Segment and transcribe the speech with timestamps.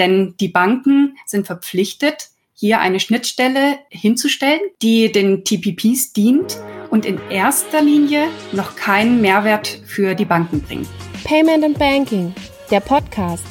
[0.00, 7.20] Denn die Banken sind verpflichtet, hier eine Schnittstelle hinzustellen, die den TPPs dient und in
[7.28, 10.88] erster Linie noch keinen Mehrwert für die Banken bringt.
[11.24, 12.34] Payment and Banking,
[12.70, 13.44] der Podcast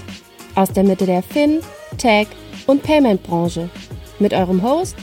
[0.56, 1.60] aus der Mitte der Fin,
[2.00, 2.28] Tech
[2.66, 3.70] und Payment Branche
[4.18, 4.96] mit eurem Host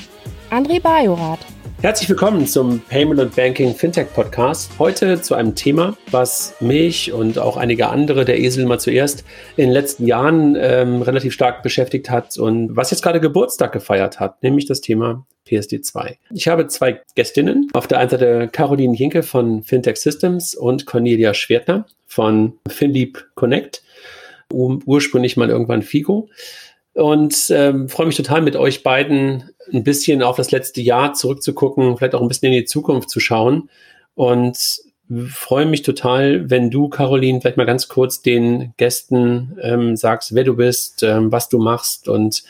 [0.50, 1.55] André Bajorath.
[1.82, 4.72] Herzlich willkommen zum Payment und Banking Fintech Podcast.
[4.78, 9.24] Heute zu einem Thema, was mich und auch einige andere, der Esel mal zuerst,
[9.56, 14.20] in den letzten Jahren ähm, relativ stark beschäftigt hat und was jetzt gerade Geburtstag gefeiert
[14.20, 16.16] hat, nämlich das Thema PSD2.
[16.30, 17.68] Ich habe zwei Gästinnen.
[17.74, 23.82] Auf der einen Seite Caroline Jinke von Fintech Systems und Cornelia Schwertner von FinLeap Connect,
[24.50, 26.30] ursprünglich mal irgendwann FIGO
[26.96, 31.96] und ähm, freue mich total mit euch beiden ein bisschen auf das letzte Jahr zurückzugucken,
[31.96, 33.68] vielleicht auch ein bisschen in die Zukunft zu schauen
[34.14, 34.80] und
[35.28, 40.44] freue mich total, wenn du, Caroline, vielleicht mal ganz kurz den Gästen ähm, sagst, wer
[40.44, 42.44] du bist, ähm, was du machst und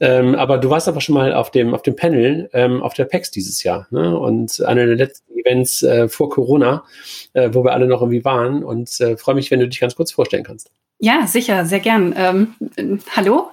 [0.00, 3.04] ähm, aber du warst aber schon mal auf dem, auf dem Panel ähm, auf der
[3.04, 3.88] PEX dieses Jahr.
[3.90, 4.16] Ne?
[4.16, 6.84] Und einer der letzten Events äh, vor Corona,
[7.32, 8.62] äh, wo wir alle noch irgendwie waren.
[8.62, 10.70] Und äh, freue mich, wenn du dich ganz kurz vorstellen kannst.
[11.00, 12.12] Ja, sicher, sehr gern.
[12.16, 12.54] Ähm,
[13.14, 13.52] hallo,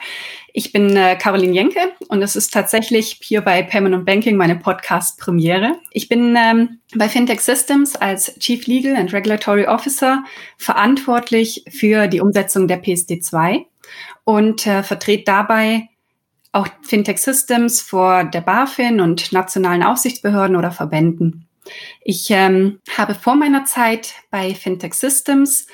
[0.52, 5.74] ich bin äh, Caroline Jenke und es ist tatsächlich hier bei und Banking meine Podcast-Premiere.
[5.92, 10.24] Ich bin ähm, bei Fintech Systems als Chief Legal and Regulatory Officer
[10.58, 13.66] verantwortlich für die Umsetzung der PSD2
[14.24, 15.90] und äh, vertrete dabei
[16.52, 21.48] auch Fintech Systems vor der BaFin und nationalen Aufsichtsbehörden oder Verbänden.
[22.02, 25.68] Ich ähm, habe vor meiner Zeit bei Fintech Systems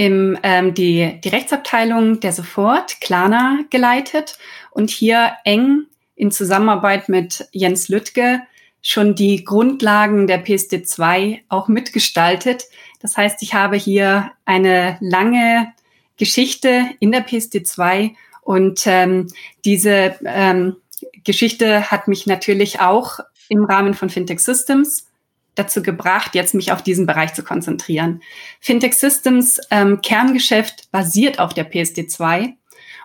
[0.00, 4.38] im, ähm, die, die Rechtsabteilung der Sofort, Klana, geleitet
[4.70, 8.40] und hier eng in Zusammenarbeit mit Jens Lüttke
[8.80, 12.64] schon die Grundlagen der PSD2 auch mitgestaltet.
[13.00, 15.70] Das heißt, ich habe hier eine lange
[16.16, 19.26] Geschichte in der PSD2 und ähm,
[19.66, 20.76] diese ähm,
[21.24, 23.18] Geschichte hat mich natürlich auch
[23.50, 25.09] im Rahmen von Fintech Systems
[25.54, 28.22] dazu gebracht, jetzt mich auf diesen Bereich zu konzentrieren.
[28.60, 32.54] Fintech Systems ähm, Kerngeschäft basiert auf der PSD2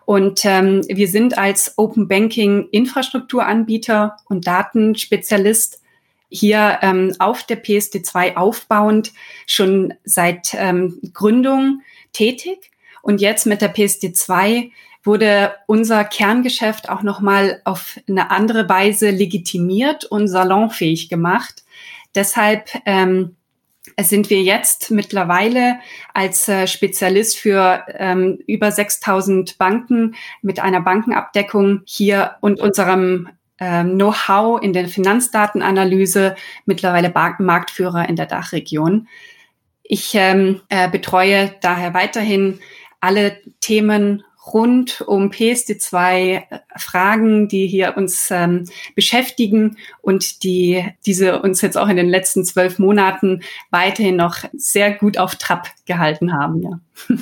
[0.05, 5.81] und ähm, wir sind als Open Banking Infrastrukturanbieter und Datenspezialist
[6.29, 9.13] hier ähm, auf der PSD2 aufbauend
[9.47, 11.81] schon seit ähm, Gründung
[12.13, 12.71] tätig.
[13.01, 14.71] Und jetzt mit der PSD2
[15.03, 21.63] wurde unser Kerngeschäft auch nochmal auf eine andere Weise legitimiert und salonfähig gemacht.
[22.15, 23.35] Deshalb ähm,
[23.99, 25.79] sind wir jetzt mittlerweile
[26.13, 33.95] als äh, Spezialist für ähm, über 6000 Banken mit einer Bankenabdeckung hier und unserem ähm,
[33.95, 37.09] Know-how in der Finanzdatenanalyse mittlerweile
[37.39, 39.07] Marktführer in der Dachregion.
[39.83, 42.59] Ich ähm, äh, betreue daher weiterhin
[42.99, 44.23] alle Themen
[44.53, 46.43] rund um PSD2
[46.77, 52.45] Fragen, die hier uns ähm, beschäftigen und die diese uns jetzt auch in den letzten
[52.45, 53.41] zwölf Monaten
[53.71, 56.61] weiterhin noch sehr gut auf Trab gehalten haben.
[56.61, 56.79] Ja.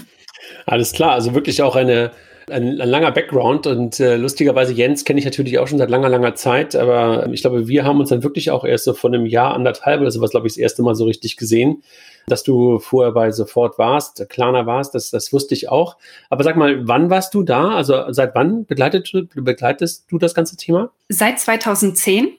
[0.65, 2.11] Alles klar, also wirklich auch eine
[2.49, 6.09] ein, ein, langer Background und äh, lustigerweise Jens kenne ich natürlich auch schon seit langer,
[6.09, 9.25] langer Zeit, aber ich glaube, wir haben uns dann wirklich auch erst so vor einem
[9.25, 11.83] Jahr, anderthalb oder sowas, glaube ich, das erste Mal so richtig gesehen
[12.27, 15.97] dass du vorher bei Sofort warst, Klarna warst, das, das wusste ich auch.
[16.29, 17.75] Aber sag mal, wann warst du da?
[17.75, 20.91] Also seit wann begleitet, begleitest du das ganze Thema?
[21.09, 22.29] Seit 2010.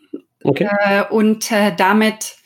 [0.43, 0.69] Okay.
[0.85, 2.37] Äh, und äh, damit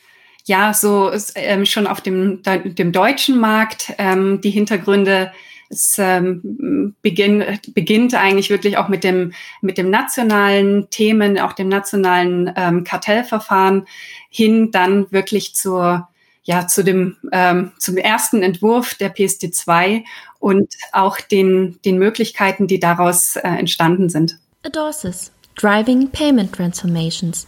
[0.45, 5.31] ja so ähm, schon auf dem, dem deutschen Markt ähm, die Hintergründe
[5.69, 11.69] es ähm, beginn, beginnt eigentlich wirklich auch mit dem, mit dem nationalen Themen, auch dem
[11.69, 13.85] nationalen ähm, Kartellverfahren
[14.29, 16.07] hin dann wirklich zur
[16.43, 20.03] ja, zu dem, ähm, zum ersten Entwurf der PSD2
[20.39, 24.37] und auch den, den Möglichkeiten, die daraus äh, entstanden sind.
[24.63, 27.47] Adorsis, Driving Payment Transformations.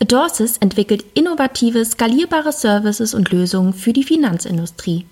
[0.00, 5.06] Adorsis entwickelt innovative, skalierbare Services und Lösungen für die Finanzindustrie.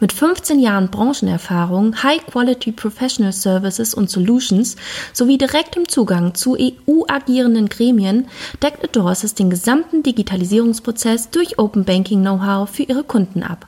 [0.00, 4.76] Mit 15 Jahren Branchenerfahrung, High-Quality Professional Services und Solutions
[5.12, 8.26] sowie direktem Zugang zu EU-agierenden Gremien
[8.62, 13.66] deckt Adorsis den gesamten Digitalisierungsprozess durch Open Banking Know-how für ihre Kunden ab.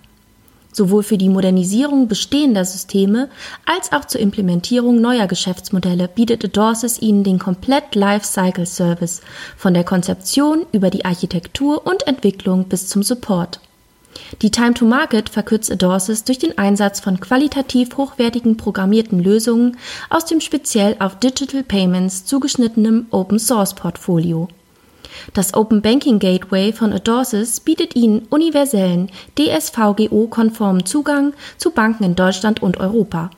[0.73, 3.29] Sowohl für die Modernisierung bestehender Systeme
[3.67, 9.21] als auch zur Implementierung neuer Geschäftsmodelle bietet Adorsis ihnen den komplett Lifecycle Service
[9.57, 13.61] von der Konzeption über die Architektur und Entwicklung bis zum Support.
[14.43, 19.77] Die Time to Market verkürzt Adorsis durch den Einsatz von qualitativ hochwertigen programmierten Lösungen
[20.09, 24.49] aus dem speziell auf Digital Payments zugeschnittenen Open Source Portfolio.
[25.35, 32.63] Das Open Banking Gateway von Adorsis bietet Ihnen universellen, DSVGO-konformen Zugang zu Banken in Deutschland
[32.63, 33.31] und Europa.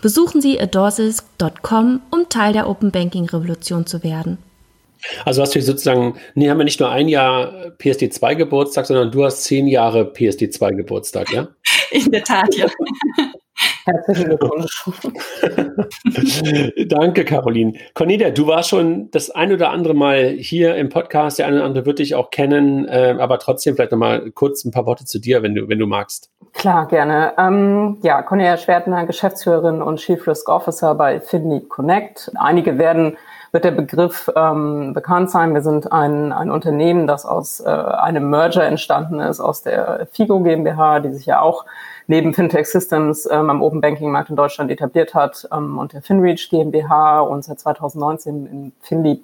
[0.00, 4.38] Besuchen Sie adorsis.com, um Teil der Open Banking Revolution zu werden.
[5.24, 9.24] Also hast du sozusagen, nee, haben wir nicht nur ein Jahr PSD2 Geburtstag, sondern du
[9.24, 11.48] hast zehn Jahre PSD2 Geburtstag, ja?
[11.90, 12.66] In der Tat, ja.
[13.84, 14.84] Herzlichen Glückwunsch.
[16.88, 17.72] Danke, Caroline.
[17.94, 21.38] Cornelia, du warst schon das ein oder andere Mal hier im Podcast.
[21.38, 24.70] Der eine oder andere wird dich auch kennen, äh, aber trotzdem vielleicht nochmal kurz ein
[24.70, 26.30] paar Worte zu dir, wenn du, wenn du magst.
[26.52, 27.32] Klar, gerne.
[27.38, 32.30] Ähm, ja, Cornelia Schwertner, Geschäftsführerin und Chief Risk Officer bei Finley Connect.
[32.36, 33.16] Einige werden
[33.52, 35.54] wird der Begriff ähm, bekannt sein.
[35.54, 40.40] Wir sind ein, ein Unternehmen, das aus äh, einem Merger entstanden ist, aus der FIGO
[40.40, 41.64] GmbH, die sich ja auch
[42.06, 46.02] neben Fintech Systems ähm, am Open Banking Markt in Deutschland etabliert hat ähm, und der
[46.02, 49.20] FinReach GmbH und seit 2019 im FinLeap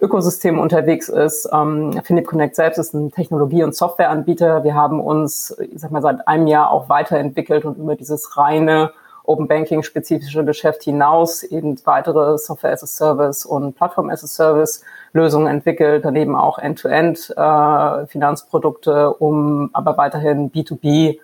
[0.00, 1.48] Ökosystem unterwegs ist.
[1.52, 4.62] Ähm, Finip Connect selbst ist ein Technologie- und Softwareanbieter.
[4.62, 8.92] Wir haben uns, ich sag mal, seit einem Jahr auch weiterentwickelt und über dieses reine
[9.26, 14.26] Open Banking spezifische Geschäft hinaus eben weitere Software as a Service und Plattform as a
[14.26, 14.82] Service
[15.12, 21.18] Lösungen entwickelt, daneben auch End-to-End -End, äh, Finanzprodukte, um aber weiterhin B2B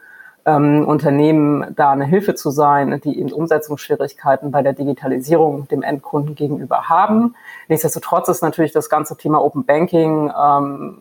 [0.44, 6.34] ähm, Unternehmen da eine Hilfe zu sein, die eben Umsetzungsschwierigkeiten bei der Digitalisierung dem Endkunden
[6.34, 7.36] gegenüber haben.
[7.68, 10.98] Nichtsdestotrotz ist natürlich das ganze Thema Open Banking ähm,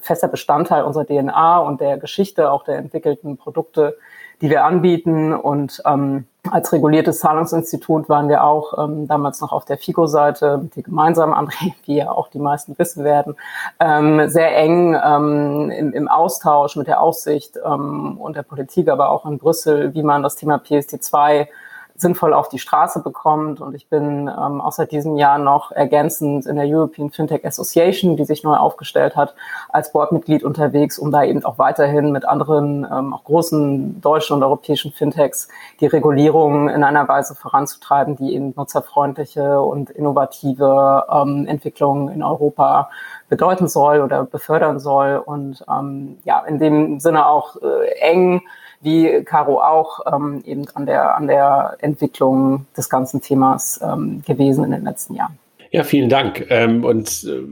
[0.00, 3.98] fester Bestandteil unserer DNA und der Geschichte auch der entwickelten Produkte,
[4.40, 5.32] die wir anbieten.
[5.32, 10.76] Und ähm, als reguliertes Zahlungsinstitut waren wir auch ähm, damals noch auf der FICO-Seite mit
[10.76, 13.36] dir gemeinsam, André, wie ja auch die meisten wissen werden,
[13.80, 19.10] ähm, sehr eng ähm, im, im Austausch mit der Aufsicht ähm, und der Politik, aber
[19.10, 21.48] auch in Brüssel, wie man das Thema PSD2
[21.98, 23.60] sinnvoll auf die Straße bekommt.
[23.60, 28.16] Und ich bin ähm, auch seit diesem Jahr noch ergänzend in der European Fintech Association,
[28.16, 29.34] die sich neu aufgestellt hat,
[29.68, 34.44] als Boardmitglied unterwegs, um da eben auch weiterhin mit anderen, ähm, auch großen deutschen und
[34.44, 35.48] europäischen Fintechs
[35.80, 42.90] die Regulierung in einer Weise voranzutreiben, die eben nutzerfreundliche und innovative ähm, Entwicklungen in Europa
[43.28, 45.16] bedeuten soll oder befördern soll.
[45.16, 48.42] Und ähm, ja, in dem Sinne auch äh, eng
[48.80, 54.64] wie Caro auch ähm, eben an der, an der Entwicklung des ganzen Themas ähm, gewesen
[54.64, 55.38] in den letzten Jahren.
[55.70, 56.46] Ja, vielen Dank.
[56.48, 57.42] Ähm, und äh,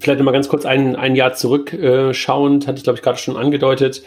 [0.00, 3.36] vielleicht nochmal ganz kurz ein, ein Jahr zurückschauend, äh, hatte ich, glaube ich, gerade schon
[3.36, 4.02] angedeutet,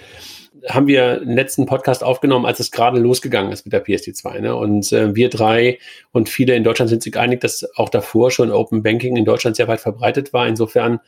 [0.67, 4.41] haben wir den letzten Podcast aufgenommen, als es gerade losgegangen ist mit der PSD2.
[4.41, 4.55] Ne?
[4.55, 5.77] Und äh, wir drei
[6.11, 9.55] und viele in Deutschland sind sich einig, dass auch davor schon Open Banking in Deutschland
[9.55, 10.47] sehr weit verbreitet war.
[10.47, 10.99] Insofern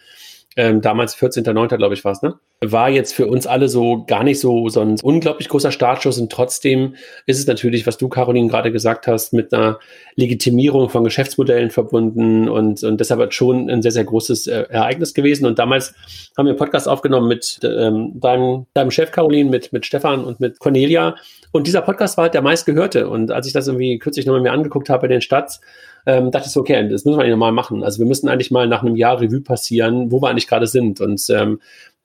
[0.58, 1.78] ähm, damals 14.09.
[1.78, 2.36] glaube ich war es, ne?
[2.60, 6.32] War jetzt für uns alle so gar nicht so, so ein unglaublich großer Startschuss und
[6.32, 6.96] trotzdem
[7.26, 9.80] ist es natürlich, was du, Caroline, gerade gesagt hast, mit einer
[10.16, 15.46] Legitimierung von Geschäftsmodellen verbunden und, und deshalb schon ein sehr, sehr großes äh, Ereignis gewesen.
[15.46, 15.94] Und damals
[16.38, 20.40] haben wir einen Podcast aufgenommen mit ähm, deinem, deinem Chef, Caroline, mit, mit Stefan und
[20.40, 21.16] mit Cornelia.
[21.52, 23.10] Und dieser Podcast war halt der meistgehörte.
[23.10, 25.62] Und als ich das irgendwie kürzlich nochmal mir angeguckt habe bei den Stats,
[26.06, 27.84] ähm, dachte ich so, okay, das müssen wir eigentlich nochmal machen.
[27.84, 31.02] Also wir müssen eigentlich mal nach einem Jahr Revue passieren, wo wir eigentlich gerade sind.
[31.02, 31.60] Und ähm,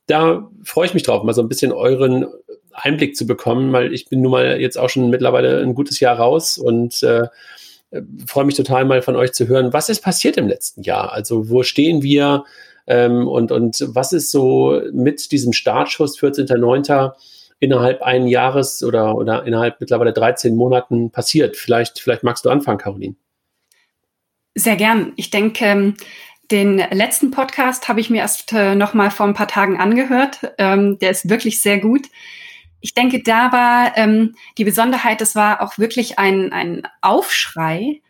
[0.07, 2.27] da freue ich mich drauf, mal so ein bisschen euren
[2.73, 6.19] Einblick zu bekommen, weil ich bin nun mal jetzt auch schon mittlerweile ein gutes Jahr
[6.19, 7.27] raus und äh,
[8.27, 11.13] freue mich total mal von euch zu hören, was ist passiert im letzten Jahr?
[11.13, 12.45] Also wo stehen wir
[12.87, 17.13] ähm, und, und was ist so mit diesem Startschuss 14.09.
[17.59, 21.57] innerhalb einen Jahres oder, oder innerhalb mittlerweile 13 Monaten passiert?
[21.57, 23.17] Vielleicht, vielleicht magst du anfangen, Caroline.
[24.59, 25.13] Sehr gern.
[25.17, 25.95] Ich denke, ähm,
[26.51, 30.55] den letzten Podcast habe ich mir erst äh, noch mal vor ein paar Tagen angehört.
[30.57, 32.07] Ähm, der ist wirklich sehr gut.
[32.81, 38.01] Ich denke, da war ähm, die Besonderheit, es war auch wirklich ein, ein Aufschrei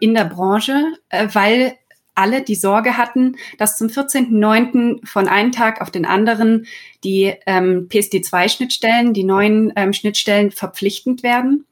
[0.00, 1.76] in der Branche, äh, weil
[2.16, 5.06] alle die Sorge hatten, dass zum 14.09.
[5.06, 6.66] von einem Tag auf den anderen
[7.04, 11.66] die ähm, PSD2-Schnittstellen, die neuen ähm, Schnittstellen verpflichtend werden.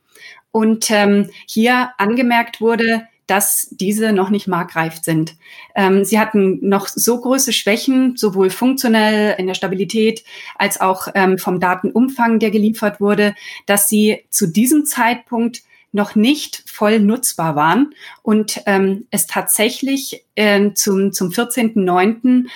[0.53, 5.37] Und ähm, hier angemerkt wurde, dass diese noch nicht marktreif sind.
[5.77, 10.25] Ähm, sie hatten noch so große Schwächen, sowohl funktionell in der Stabilität
[10.57, 13.35] als auch ähm, vom Datenumfang, der geliefert wurde,
[13.67, 20.73] dass sie zu diesem Zeitpunkt noch nicht voll nutzbar waren und ähm, es tatsächlich äh,
[20.73, 22.47] zum, zum 14.09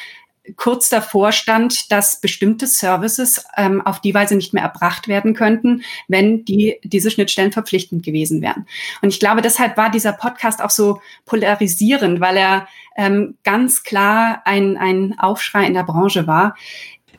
[0.56, 5.82] kurz davor stand, dass bestimmte Services ähm, auf die Weise nicht mehr erbracht werden könnten,
[6.08, 8.66] wenn die, diese Schnittstellen verpflichtend gewesen wären.
[9.02, 14.42] Und ich glaube, deshalb war dieser Podcast auch so polarisierend, weil er ähm, ganz klar
[14.44, 16.54] ein, ein Aufschrei in der Branche war.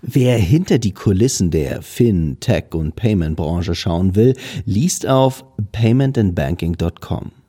[0.02, 7.43] Wer hinter die Kulissen der Fin, Tech und Payment Branche schauen will, liest auf paymentandbanking.com.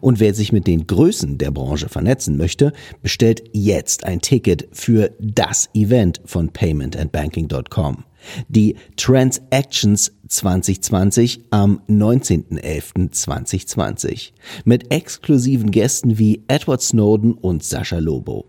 [0.00, 5.12] Und wer sich mit den Größen der Branche vernetzen möchte, bestellt jetzt ein Ticket für
[5.18, 8.04] das Event von paymentandbanking.com.
[8.48, 14.32] Die Transactions 2020 am 19.11.2020
[14.64, 18.46] mit exklusiven Gästen wie Edward Snowden und Sascha Lobo.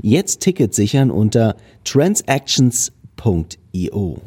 [0.00, 4.20] Jetzt Ticket sichern unter transactions.io.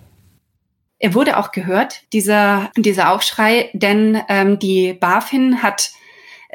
[0.98, 5.92] Er wurde auch gehört, dieser, dieser Aufschrei, denn ähm, die BaFin hat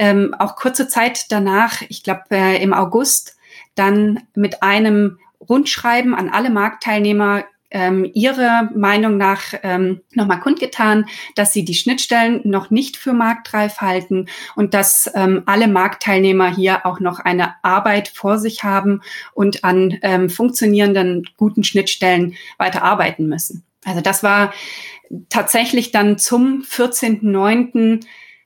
[0.01, 3.37] ähm, auch kurze Zeit danach, ich glaube äh, im August,
[3.75, 11.05] dann mit einem Rundschreiben an alle Marktteilnehmer ähm, ihre Meinung nach ähm, nochmal kundgetan,
[11.35, 14.27] dass sie die Schnittstellen noch nicht für marktreif halten
[14.57, 19.03] und dass ähm, alle Marktteilnehmer hier auch noch eine Arbeit vor sich haben
[19.35, 23.65] und an ähm, funktionierenden guten Schnittstellen weiter arbeiten müssen.
[23.85, 24.55] Also das war
[25.29, 28.01] tatsächlich dann zum 14.09.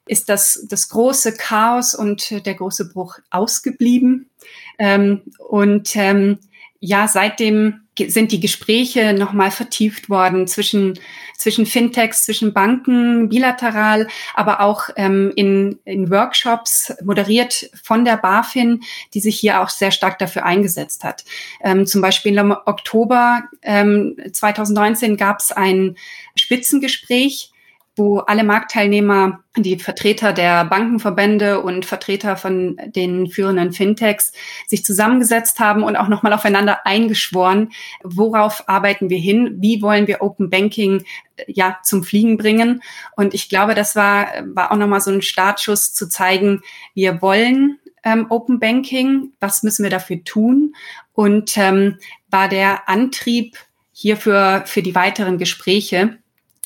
[0.07, 4.31] ist das, das große Chaos und der große Bruch ausgeblieben.
[4.79, 6.39] Ähm, und ähm,
[6.81, 10.99] ja, seitdem sind die Gespräche nochmal vertieft worden zwischen,
[11.39, 18.83] zwischen Fintechs, zwischen Banken, bilateral, aber auch ähm, in, in Workshops, moderiert von der BaFin,
[19.15, 21.25] die sich hier auch sehr stark dafür eingesetzt hat.
[21.63, 25.97] Ähm, zum Beispiel im Oktober ähm, 2019 gab es ein
[26.37, 27.54] Spitzengespräch
[27.97, 34.33] wo alle Marktteilnehmer, die Vertreter der Bankenverbände und Vertreter von den führenden Fintechs
[34.67, 37.71] sich zusammengesetzt haben und auch nochmal aufeinander eingeschworen,
[38.03, 41.05] worauf arbeiten wir hin, wie wollen wir Open Banking
[41.37, 42.83] äh, ja zum Fliegen bringen.
[43.17, 46.63] Und ich glaube, das war, war auch nochmal so ein Startschuss zu zeigen,
[46.95, 50.75] wir wollen ähm, Open Banking, was müssen wir dafür tun?
[51.13, 51.99] Und ähm,
[52.29, 53.57] war der Antrieb
[53.93, 56.19] hierfür für die weiteren Gespräche.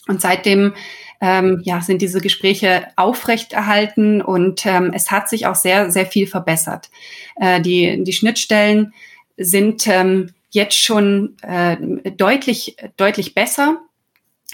[0.06, 0.72] Und seitdem
[1.20, 6.26] ähm, ja, sind diese Gespräche aufrechterhalten und ähm, es hat sich auch sehr, sehr viel
[6.26, 6.90] verbessert.
[7.36, 8.94] Äh, die, die Schnittstellen
[9.36, 11.76] sind ähm, jetzt schon äh,
[12.12, 13.80] deutlich, deutlich besser.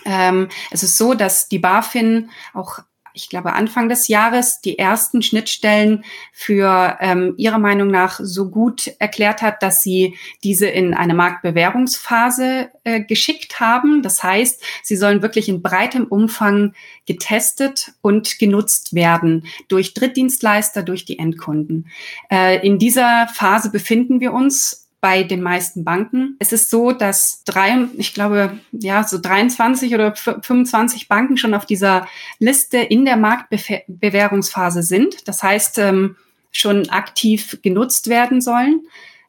[0.04, 2.80] Ähm, es ist so, dass die BaFin auch
[3.14, 8.90] ich glaube, Anfang des Jahres die ersten Schnittstellen für ähm, ihrer Meinung nach so gut
[8.98, 14.02] erklärt hat, dass sie diese in eine Marktbewährungsphase äh, geschickt haben.
[14.02, 16.74] Das heißt, sie sollen wirklich in breitem Umfang
[17.06, 21.86] getestet und genutzt werden durch Drittdienstleister, durch die Endkunden.
[22.30, 26.34] Äh, in dieser Phase befinden wir uns bei den meisten Banken.
[26.38, 31.66] Es ist so, dass drei, ich glaube, ja, so 23 oder 25 Banken schon auf
[31.66, 32.08] dieser
[32.38, 35.28] Liste in der Marktbewährungsphase sind.
[35.28, 36.16] Das heißt, ähm,
[36.52, 38.80] schon aktiv genutzt werden sollen.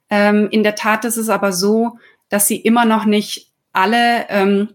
[0.09, 4.69] Ähm, in der Tat ist es aber so, dass sie immer noch nicht alle ähm,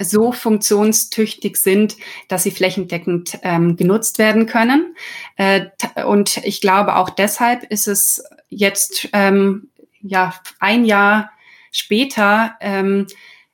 [0.00, 4.96] so funktionstüchtig sind, dass sie flächendeckend ähm, genutzt werden können.
[5.36, 5.66] Äh,
[6.04, 9.68] und ich glaube, auch deshalb ist es jetzt ähm,
[10.04, 11.32] ja, ein Jahr
[11.72, 13.06] später ähm,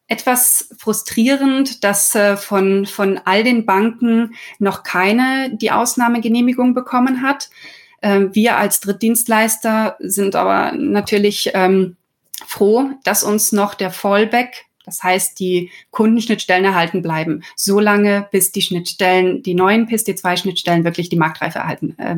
[0.09, 7.49] etwas frustrierend, dass äh, von, von all den Banken noch keine die Ausnahmegenehmigung bekommen hat.
[8.03, 11.97] Ähm, wir als Drittdienstleister sind aber natürlich ähm,
[12.45, 18.51] froh, dass uns noch der Fallback, das heißt die Kundenschnittstellen erhalten bleiben, so lange bis
[18.51, 22.17] die Schnittstellen, die neuen PSD2-Schnittstellen wirklich die Marktreife erhalten, äh,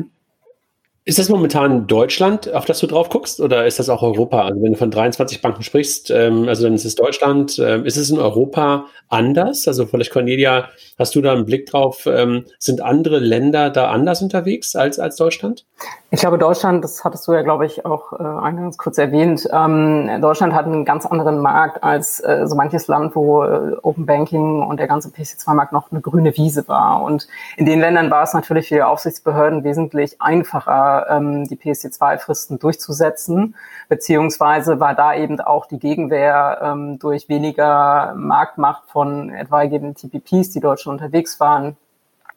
[1.05, 4.43] ist das momentan Deutschland, auf das du drauf guckst, oder ist das auch Europa?
[4.43, 7.59] Also wenn du von 23 Banken sprichst, ähm, also dann ist es Deutschland.
[7.59, 9.67] Ähm, ist es in Europa anders?
[9.67, 12.05] Also vielleicht Cornelia, hast du da einen Blick drauf?
[12.05, 15.65] Ähm, sind andere Länder da anders unterwegs als, als Deutschland?
[16.11, 20.09] Ich glaube, Deutschland, das hattest du ja, glaube ich, auch äh, eingangs kurz erwähnt, ähm,
[20.21, 24.61] Deutschland hat einen ganz anderen Markt als äh, so manches Land, wo äh, Open Banking
[24.61, 27.03] und der ganze PC2-Markt noch eine grüne Wiese war.
[27.03, 33.55] Und in den Ländern war es natürlich für Aufsichtsbehörden wesentlich einfacher, ähm, die PSD2-Fristen durchzusetzen,
[33.89, 40.59] beziehungsweise war da eben auch die Gegenwehr ähm, durch weniger Marktmacht von etwaigen TPPs, die
[40.59, 41.77] dort schon unterwegs waren,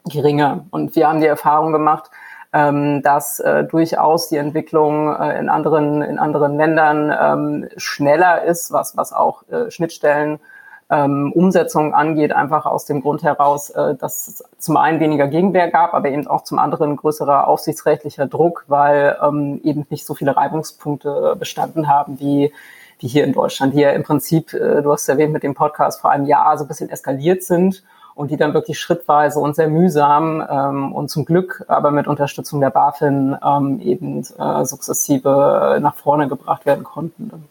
[0.04, 0.66] geringer.
[0.70, 2.10] Und wir haben die Erfahrung gemacht,
[2.52, 8.72] ähm, dass äh, durchaus die Entwicklung äh, in anderen in anderen Ländern ähm, schneller ist,
[8.72, 10.38] was was auch äh, Schnittstellen
[10.88, 15.70] ähm, Umsetzung angeht, einfach aus dem Grund heraus, äh, dass es zum einen weniger Gegenwehr
[15.70, 20.36] gab, aber eben auch zum anderen größerer aufsichtsrechtlicher Druck, weil ähm, eben nicht so viele
[20.36, 22.52] Reibungspunkte bestanden haben, wie
[22.98, 26.00] wie hier in Deutschland, die ja im Prinzip, äh, du hast erwähnt, mit dem Podcast
[26.00, 29.68] vor einem Jahr so ein bisschen eskaliert sind und die dann wirklich schrittweise und sehr
[29.68, 35.96] mühsam ähm, und zum Glück aber mit Unterstützung der BaFin ähm, eben äh, sukzessive nach
[35.96, 37.48] vorne gebracht werden konnten.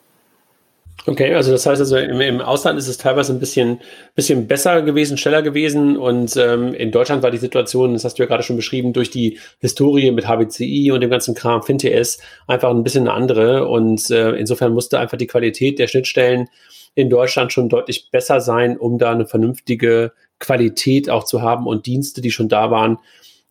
[1.08, 3.80] Okay, also das heißt also im, im Ausland ist es teilweise ein bisschen,
[4.16, 8.24] bisschen besser gewesen, schneller gewesen und ähm, in Deutschland war die Situation, das hast du
[8.24, 12.72] ja gerade schon beschrieben, durch die Historie mit HBCI und dem ganzen Kram FinTS einfach
[12.72, 16.48] ein bisschen eine andere und äh, insofern musste einfach die Qualität der Schnittstellen
[16.96, 21.86] in Deutschland schon deutlich besser sein, um da eine vernünftige Qualität auch zu haben und
[21.86, 22.98] Dienste, die schon da waren,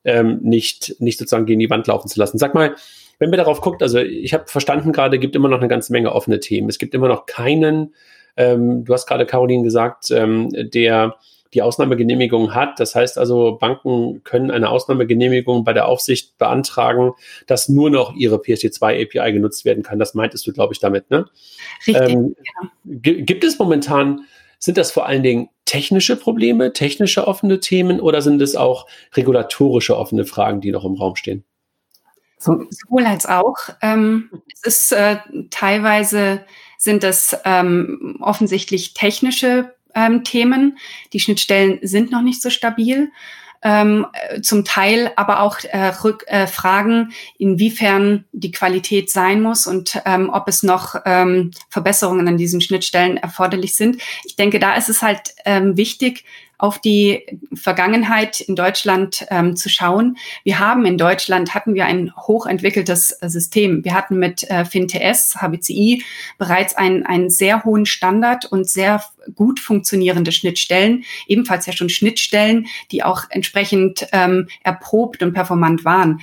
[0.03, 2.39] ähm, nicht, nicht sozusagen gegen die Wand laufen zu lassen.
[2.39, 2.75] Sag mal,
[3.19, 6.13] wenn wir darauf guckt, also ich habe verstanden gerade, gibt immer noch eine ganze Menge
[6.13, 6.69] offene Themen.
[6.69, 7.95] Es gibt immer noch keinen,
[8.37, 11.17] ähm, du hast gerade Caroline gesagt, ähm, der
[11.55, 12.81] die Ausnahmegenehmigung hat.
[12.81, 17.13] Das heißt also, Banken können eine Ausnahmegenehmigung bei der Aufsicht beantragen,
[17.47, 19.99] dass nur noch ihre PSD2 API genutzt werden kann.
[19.99, 21.27] Das meintest du, glaube ich, damit, ne?
[21.87, 22.11] Richtig.
[22.11, 22.71] Ähm, ja.
[22.85, 24.25] Gibt es momentan,
[24.59, 29.97] sind das vor allen Dingen technische Probleme, technische offene Themen oder sind es auch regulatorische
[29.97, 31.45] offene Fragen, die noch im Raum stehen?
[32.39, 33.57] Sowohl als auch.
[33.81, 35.17] Ähm, es ist äh,
[35.51, 36.45] teilweise
[36.79, 40.79] sind das ähm, offensichtlich technische ähm, Themen.
[41.13, 43.11] Die Schnittstellen sind noch nicht so stabil.
[43.67, 44.07] Ähm,
[44.43, 50.29] zum Teil aber auch äh, Rück, äh, Fragen, inwiefern die Qualität sein muss und ähm,
[50.29, 54.03] ob es noch ähm, Verbesserungen an diesen Schnittstellen erforderlich sind.
[54.27, 56.27] Ich denke, da ist es halt ähm, wichtig,
[56.59, 60.17] auf die Vergangenheit in Deutschland ähm, zu schauen.
[60.45, 63.85] Wir haben in Deutschland, hatten wir ein hochentwickeltes äh, System.
[63.85, 66.03] Wir hatten mit äh, FinTS, HBCI
[66.39, 69.03] bereits einen, einen sehr hohen Standard und sehr
[69.35, 76.21] gut funktionierende Schnittstellen, ebenfalls ja schon Schnittstellen, die auch entsprechend ähm, erprobt und performant waren.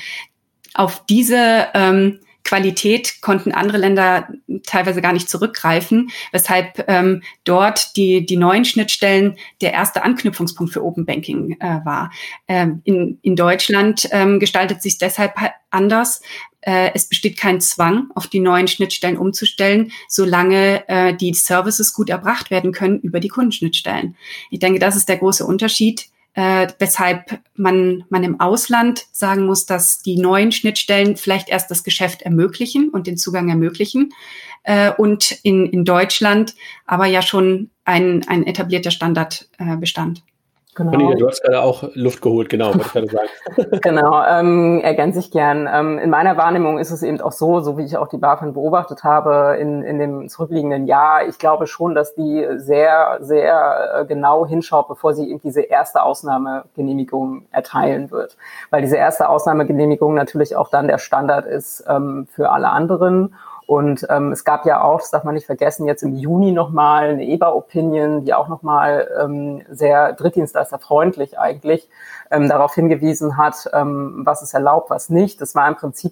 [0.73, 4.27] Auf diese ähm, Qualität konnten andere Länder
[4.65, 10.83] teilweise gar nicht zurückgreifen, weshalb ähm, dort die, die neuen Schnittstellen der erste Anknüpfungspunkt für
[10.83, 12.11] Open Banking äh, war.
[12.47, 15.33] Ähm, in, in Deutschland ähm, gestaltet sich deshalb
[15.69, 16.21] anders.
[16.61, 22.09] Äh, es besteht kein Zwang, auf die neuen Schnittstellen umzustellen, solange äh, die Services gut
[22.09, 24.15] erbracht werden können über die Kundenschnittstellen.
[24.49, 29.65] Ich denke, das ist der große Unterschied äh, weshalb man, man im Ausland sagen muss,
[29.65, 34.13] dass die neuen Schnittstellen vielleicht erst das Geschäft ermöglichen und den Zugang ermöglichen
[34.63, 40.23] äh, und in, in Deutschland aber ja schon ein, ein etablierter Standard äh, bestand.
[40.73, 40.93] Genau.
[40.93, 43.29] Anita, du hast gerade auch Luft geholt, genau, wollte ich gerade sagen.
[43.81, 45.67] genau, ähm, ergänze ich gern.
[45.71, 48.53] Ähm, in meiner Wahrnehmung ist es eben auch so, so wie ich auch die BaFin
[48.53, 51.27] beobachtet habe in, in dem zurückliegenden Jahr.
[51.27, 56.03] Ich glaube schon, dass die sehr, sehr äh, genau hinschaut, bevor sie eben diese erste
[56.03, 58.37] Ausnahmegenehmigung erteilen wird.
[58.69, 63.35] Weil diese erste Ausnahmegenehmigung natürlich auch dann der Standard ist ähm, für alle anderen.
[63.71, 67.11] Und ähm, es gab ja auch, das darf man nicht vergessen, jetzt im Juni nochmal
[67.11, 71.87] eine EBA-Opinion, die auch nochmal ähm, sehr drittdienstleisterfreundlich eigentlich
[72.31, 75.39] ähm, darauf hingewiesen hat, ähm, was ist erlaubt, was nicht.
[75.39, 76.11] Das war im Prinzip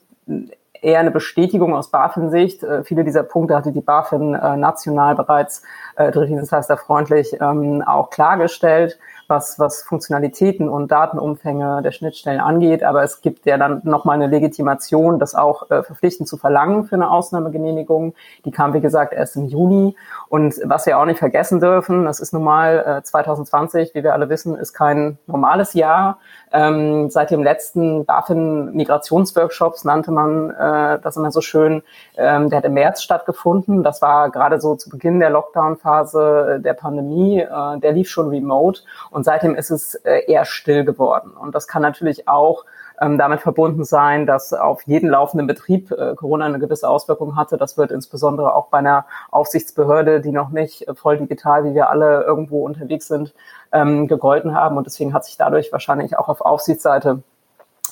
[0.82, 2.64] eher eine Bestätigung aus BaFin-Sicht.
[2.64, 5.62] Äh, viele dieser Punkte hatte die BaFin äh, national bereits
[5.98, 8.98] äh, drittdienstleisterfreundlich ähm, auch klargestellt
[9.30, 12.84] was, was Funktionalitäten und Datenumfänge der Schnittstellen angeht.
[12.84, 16.96] Aber es gibt ja dann nochmal eine Legitimation, das auch äh, verpflichtend zu verlangen für
[16.96, 18.16] eine Ausnahmegenehmigung.
[18.46, 19.96] Die kam, wie gesagt, erst im Juni.
[20.28, 24.14] Und was wir auch nicht vergessen dürfen, das ist nun mal äh, 2020, wie wir
[24.14, 26.20] alle wissen, ist kein normales Jahr.
[26.52, 31.84] Ähm, seit dem letzten BaFin-Migrationsworkshops nannte man äh, das immer so schön,
[32.18, 33.84] ähm, der hat im März stattgefunden.
[33.84, 37.42] Das war gerade so zu Beginn der Lockdown-Phase der Pandemie.
[37.42, 38.82] Äh, der lief schon remote
[39.12, 41.32] und seitdem ist es äh, eher still geworden.
[41.40, 42.66] Und das kann natürlich auch
[43.02, 47.58] ähm, damit verbunden sein, dass auf jeden laufenden Betrieb äh, Corona eine gewisse Auswirkung hatte.
[47.58, 51.90] Das wird insbesondere auch bei einer Aufsichtsbehörde, die noch nicht äh, voll digital, wie wir
[51.90, 53.34] alle irgendwo unterwegs sind,
[53.72, 54.78] ähm, gegolten haben.
[54.78, 57.24] Und deswegen hat sich dadurch wahrscheinlich auch auf Aufsichtsseite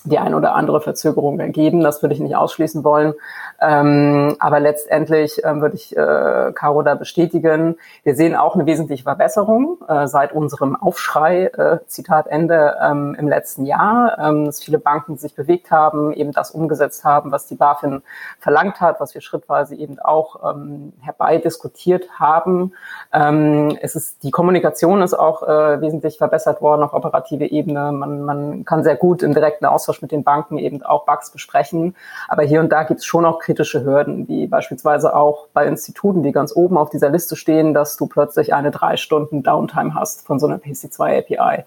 [0.03, 1.81] die ein oder andere Verzögerung ergeben.
[1.81, 3.13] Das würde ich nicht ausschließen wollen.
[3.59, 7.77] Ähm, aber letztendlich ähm, würde ich äh, Caro da bestätigen.
[8.03, 13.27] Wir sehen auch eine wesentliche Verbesserung äh, seit unserem Aufschrei, äh, Zitat Ende, ähm, im
[13.27, 17.55] letzten Jahr, ähm, dass viele Banken sich bewegt haben, eben das umgesetzt haben, was die
[17.55, 18.03] BaFin
[18.39, 22.73] verlangt hat, was wir schrittweise eben auch ähm, herbeidiskutiert haben.
[23.11, 27.91] Ähm, es ist, die Kommunikation ist auch äh, wesentlich verbessert worden auf operative Ebene.
[27.91, 31.95] Man, man kann sehr gut im direkten Austausch mit den Banken eben auch Bugs besprechen.
[32.27, 36.23] Aber hier und da gibt es schon auch kritische Hürden, wie beispielsweise auch bei Instituten,
[36.23, 40.25] die ganz oben auf dieser Liste stehen, dass du plötzlich eine drei Stunden Downtime hast
[40.25, 41.63] von so einer PC2 API.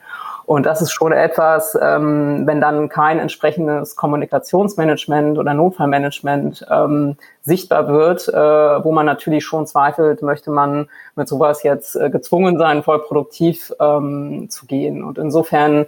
[0.51, 7.87] Und das ist schon etwas, ähm, wenn dann kein entsprechendes Kommunikationsmanagement oder Notfallmanagement ähm, sichtbar
[7.87, 12.83] wird, äh, wo man natürlich schon zweifelt, möchte man mit sowas jetzt äh, gezwungen sein,
[12.83, 15.05] voll produktiv ähm, zu gehen.
[15.05, 15.87] Und insofern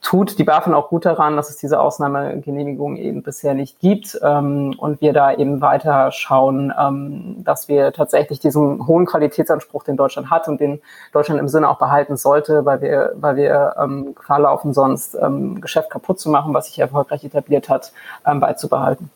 [0.00, 4.74] tut die BaFin auch gut daran, dass es diese Ausnahmegenehmigung eben bisher nicht gibt ähm,
[4.78, 10.30] und wir da eben weiter schauen, ähm, dass wir tatsächlich diesen hohen Qualitätsanspruch, den Deutschland
[10.30, 10.80] hat und den
[11.12, 15.60] Deutschland im Sinne auch behalten sollte, weil wir, weil wir ähm, Gefahr laufen, sonst ähm,
[15.60, 17.92] Geschäft kaputt zu machen, was sich erfolgreich etabliert hat,
[18.24, 19.10] ähm, beizubehalten.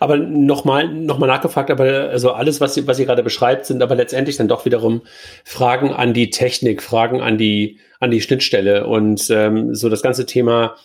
[0.00, 3.94] Aber nochmal noch mal nachgefragt, aber also alles, was, was ihr gerade beschreibt, sind aber
[3.94, 5.02] letztendlich dann doch wiederum
[5.44, 10.26] Fragen an die Technik, Fragen an die, an die Schnittstelle und ähm, so das ganze
[10.26, 10.76] Thema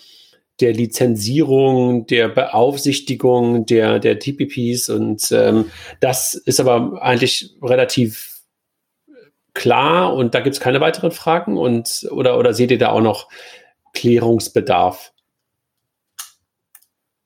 [0.59, 8.41] der Lizenzierung, der Beaufsichtigung der, der TPPs und ähm, das ist aber eigentlich relativ
[9.53, 13.01] klar und da gibt es keine weiteren Fragen und oder, oder seht ihr da auch
[13.01, 13.29] noch
[13.93, 15.12] Klärungsbedarf?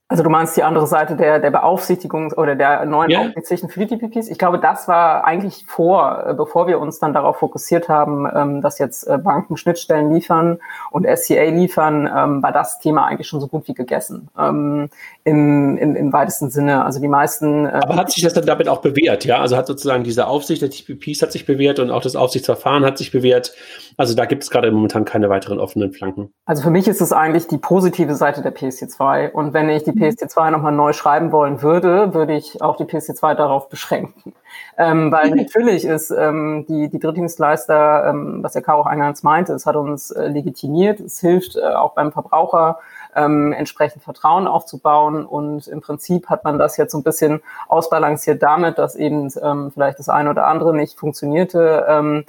[0.10, 3.28] Also du meinst die andere Seite der, der Beaufsichtigung oder der neuen yeah.
[3.28, 4.30] Aufsichtsrichten für die TPPs?
[4.30, 8.62] Ich glaube, das war eigentlich vor, äh, bevor wir uns dann darauf fokussiert haben, ähm,
[8.62, 10.60] dass jetzt äh, Banken Schnittstellen liefern
[10.92, 14.30] und SCA liefern, ähm, war das Thema eigentlich schon so gut wie gegessen.
[14.40, 14.88] Ähm,
[15.26, 16.86] im, im, Im weitesten Sinne.
[16.86, 17.66] Also die meisten.
[17.66, 19.42] Äh, Aber hat sich das dann damit auch bewährt, ja?
[19.42, 22.98] Also hat sozusagen diese Aufsicht der TPPs hat sich bewährt und auch das Aufsichtsverfahren hat
[22.98, 23.54] sich bewährt.
[23.98, 26.32] Also da gibt es gerade momentan keine weiteren offenen Flanken.
[26.46, 29.32] Also für mich ist es eigentlich die positive Seite der PSD2.
[29.32, 33.34] Und wenn ich die PSD2 nochmal neu schreiben wollen würde, würde ich auch die PSD2
[33.34, 34.34] darauf beschränken.
[34.78, 39.54] Ähm, weil natürlich ist ähm, die, die Drittdienstleister, ähm, was der K auch eingangs meinte,
[39.54, 42.78] es hat uns äh, legitimiert, es hilft äh, auch beim Verbraucher
[43.16, 48.44] ähm, entsprechend Vertrauen aufzubauen und im Prinzip hat man das jetzt so ein bisschen ausbalanciert
[48.44, 51.86] damit, dass eben ähm, vielleicht das eine oder andere nicht funktionierte.
[51.90, 52.26] Ähm,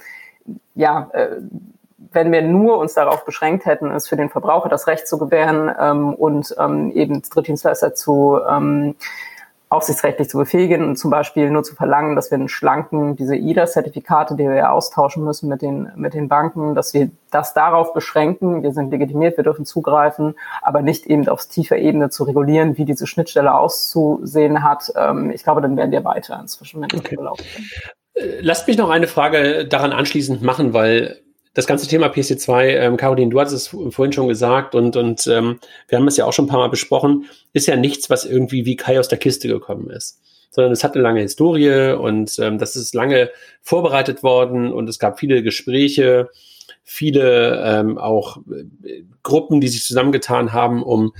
[0.75, 1.37] ja, äh,
[2.11, 5.71] wenn wir nur uns darauf beschränkt hätten, es für den Verbraucher das Recht zu gewähren
[5.79, 8.95] ähm, und ähm, eben Drittdienstleister zu ähm,
[9.69, 14.35] aufsichtsrechtlich zu befähigen und zum Beispiel nur zu verlangen, dass wir einen schlanken, diese IDA-Zertifikate,
[14.35, 18.63] die wir ja austauschen müssen mit den, mit den Banken, dass wir das darauf beschränken,
[18.63, 20.33] wir sind legitimiert, wir dürfen zugreifen,
[20.63, 24.91] aber nicht eben aufs tiefer Ebene zu regulieren, wie diese Schnittstelle auszusehen hat.
[24.95, 27.17] Ähm, ich glaube, dann werden wir weiter inzwischen, wenn okay.
[28.41, 31.21] Lasst mich noch eine Frage daran anschließend machen, weil
[31.53, 35.59] das ganze Thema PC2, ähm, Caroline, du hast es vorhin schon gesagt und, und ähm,
[35.87, 38.65] wir haben es ja auch schon ein paar Mal besprochen, ist ja nichts, was irgendwie
[38.65, 40.21] wie Kai aus der Kiste gekommen ist.
[40.51, 43.29] Sondern es hat eine lange Historie und ähm, das ist lange
[43.61, 46.29] vorbereitet worden und es gab viele Gespräche,
[46.83, 51.13] viele ähm, auch äh, Gruppen, die sich zusammengetan haben, um,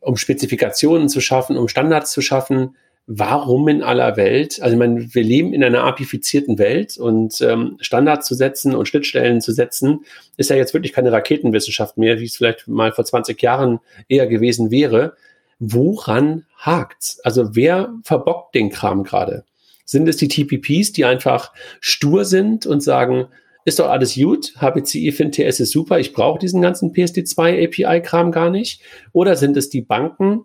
[0.00, 2.76] um Spezifikationen zu schaffen, um Standards zu schaffen
[3.06, 7.76] warum in aller Welt, also ich meine, wir leben in einer apifizierten Welt und ähm,
[7.80, 10.04] Standards zu setzen und Schnittstellen zu setzen,
[10.36, 14.26] ist ja jetzt wirklich keine Raketenwissenschaft mehr, wie es vielleicht mal vor 20 Jahren eher
[14.26, 15.16] gewesen wäre.
[15.58, 17.20] Woran hakt's?
[17.20, 19.44] Also wer verbockt den Kram gerade?
[19.84, 23.26] Sind es die TPPs, die einfach stur sind und sagen,
[23.66, 28.50] ist doch alles gut, HPCI FinTS ist super, ich brauche diesen ganzen PSD2 API-Kram gar
[28.50, 28.80] nicht?
[29.12, 30.44] Oder sind es die Banken,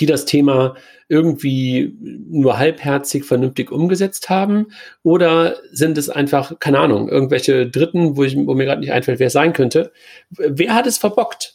[0.00, 0.74] die das Thema
[1.08, 4.66] irgendwie nur halbherzig vernünftig umgesetzt haben?
[5.02, 9.18] Oder sind es einfach, keine Ahnung, irgendwelche Dritten, wo, ich, wo mir gerade nicht einfällt,
[9.18, 9.92] wer es sein könnte?
[10.30, 11.54] Wer hat es verbockt?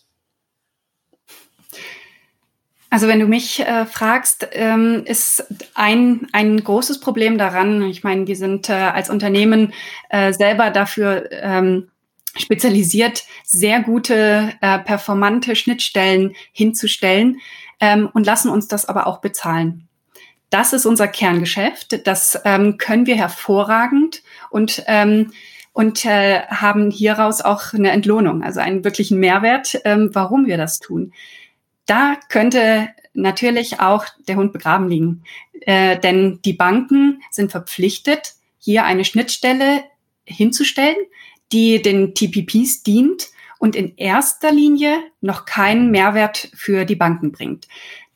[2.89, 8.27] Also wenn du mich äh, fragst, ähm, ist ein, ein großes Problem daran, ich meine,
[8.27, 9.73] wir sind äh, als Unternehmen
[10.09, 11.89] äh, selber dafür ähm,
[12.35, 17.37] spezialisiert, sehr gute, äh, performante Schnittstellen hinzustellen
[17.83, 19.89] ähm, und lassen uns das aber auch bezahlen.
[20.49, 22.07] Das ist unser Kerngeschäft.
[22.07, 25.33] Das ähm, können wir hervorragend und ähm,
[25.73, 30.79] und äh, haben hieraus auch eine Entlohnung, also einen wirklichen Mehrwert, ähm, warum wir das
[30.79, 31.13] tun.
[31.87, 35.23] Da könnte natürlich auch der Hund begraben liegen,
[35.61, 39.83] äh, denn die Banken sind verpflichtet, hier eine Schnittstelle
[40.25, 40.97] hinzustellen,
[41.51, 43.31] die den TPPs dient
[43.63, 47.69] und in erster Linie noch keinen Mehrwert für die Banken bringt.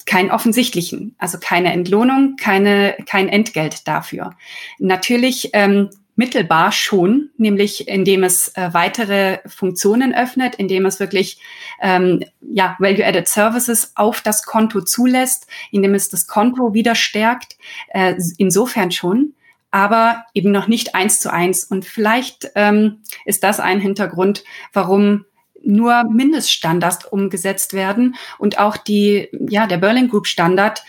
[0.06, 4.32] Keinen offensichtlichen, also keine Entlohnung, keine, kein Entgelt dafür.
[4.78, 11.40] Natürlich ähm, mittelbar schon, nämlich indem es äh, weitere Funktionen öffnet, indem es wirklich
[11.82, 17.56] ähm, ja, Value-Added Services auf das Konto zulässt, indem es das Konto wieder stärkt.
[17.94, 19.34] Äh, insofern schon
[19.70, 21.64] aber eben noch nicht eins zu eins.
[21.66, 25.26] Und vielleicht ähm, ist das ein Hintergrund, warum
[25.68, 30.84] nur Mindeststandards umgesetzt werden und auch die, ja, der Berlin Group Standard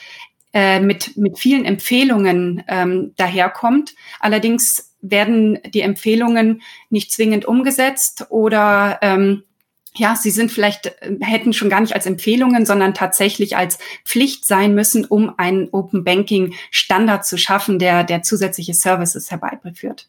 [0.54, 3.94] äh, mit, mit vielen Empfehlungen ähm, daherkommt.
[4.20, 9.42] Allerdings werden die Empfehlungen nicht zwingend umgesetzt oder ähm,
[9.94, 14.46] ja, sie sind vielleicht, äh, hätten schon gar nicht als Empfehlungen, sondern tatsächlich als Pflicht
[14.46, 20.08] sein müssen, um einen Open Banking Standard zu schaffen, der, der zusätzliche Services herbeiführt.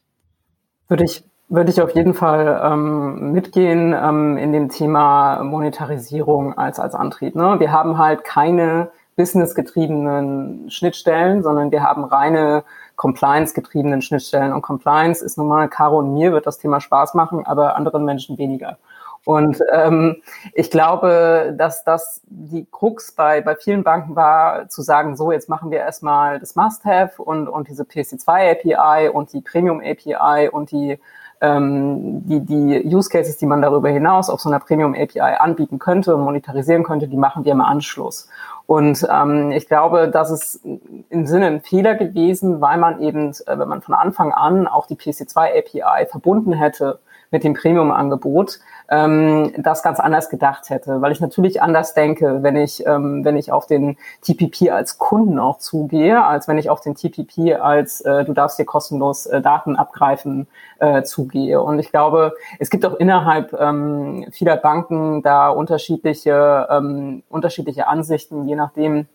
[0.88, 6.80] Würde ich würde ich auf jeden Fall ähm, mitgehen ähm, in dem Thema Monetarisierung als,
[6.80, 7.36] als Antrieb.
[7.36, 7.60] Ne?
[7.60, 12.64] Wir haben halt keine businessgetriebenen Schnittstellen, sondern wir haben reine
[12.96, 14.54] Compliance-getriebenen Schnittstellen.
[14.54, 18.38] Und Compliance ist normal, Caro und mir wird das Thema Spaß machen, aber anderen Menschen
[18.38, 18.78] weniger.
[19.26, 20.22] Und ähm,
[20.54, 25.50] ich glaube, dass das die Krux bei, bei vielen Banken war, zu sagen, so, jetzt
[25.50, 30.72] machen wir erstmal das Must-Have und, und diese PSD2 API und die Premium API und
[30.72, 31.00] die
[31.41, 35.80] ähm, die, die Use Cases, die man darüber hinaus auf so einer Premium API anbieten
[35.80, 38.28] könnte und monetarisieren könnte, die machen wir im Anschluss.
[38.65, 40.62] Und ähm, ich glaube, das ist
[41.10, 44.86] im Sinne ein Fehler gewesen, weil man eben, äh, wenn man von Anfang an auch
[44.86, 46.99] die PC2 API verbunden hätte
[47.32, 52.56] mit dem Premium-Angebot, ähm, das ganz anders gedacht hätte, weil ich natürlich anders denke, wenn
[52.56, 56.82] ich, ähm, wenn ich auf den TPP als Kunden auch zugehe, als wenn ich auf
[56.82, 60.48] den TPP als äh, du darfst dir kostenlos äh, Daten abgreifen
[60.80, 61.62] äh, zugehe.
[61.62, 68.48] Und ich glaube, es gibt auch innerhalb ähm, vieler Banken da unterschiedliche, ähm, unterschiedliche Ansichten,
[68.48, 69.08] je nachdem,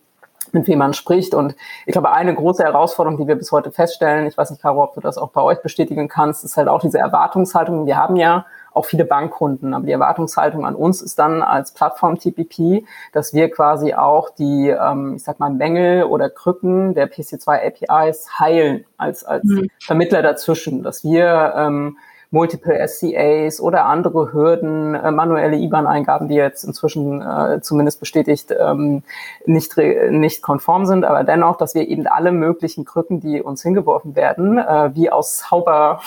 [0.53, 1.33] mit wem man spricht.
[1.33, 1.55] Und
[1.85, 4.93] ich glaube, eine große Herausforderung, die wir bis heute feststellen, ich weiß nicht, Caro, ob
[4.95, 7.85] du das auch bei euch bestätigen kannst, ist halt auch diese Erwartungshaltung.
[7.85, 12.19] Wir haben ja auch viele Bankkunden, aber die Erwartungshaltung an uns ist dann als Plattform
[12.19, 17.87] TPP, dass wir quasi auch die, ähm, ich sag mal, Mängel oder Krücken der PC2
[17.89, 19.67] APIs heilen als, als mhm.
[19.79, 21.97] Vermittler dazwischen, dass wir ähm,
[22.35, 29.03] Multiple SCAs oder andere Hürden, äh, manuelle IBAN-Eingaben, die jetzt inzwischen äh, zumindest bestätigt ähm,
[29.45, 34.17] nicht, nicht konform sind, aber dennoch, dass wir eben alle möglichen Krücken, die uns hingeworfen
[34.17, 36.01] werden, äh, wie aus Zauber,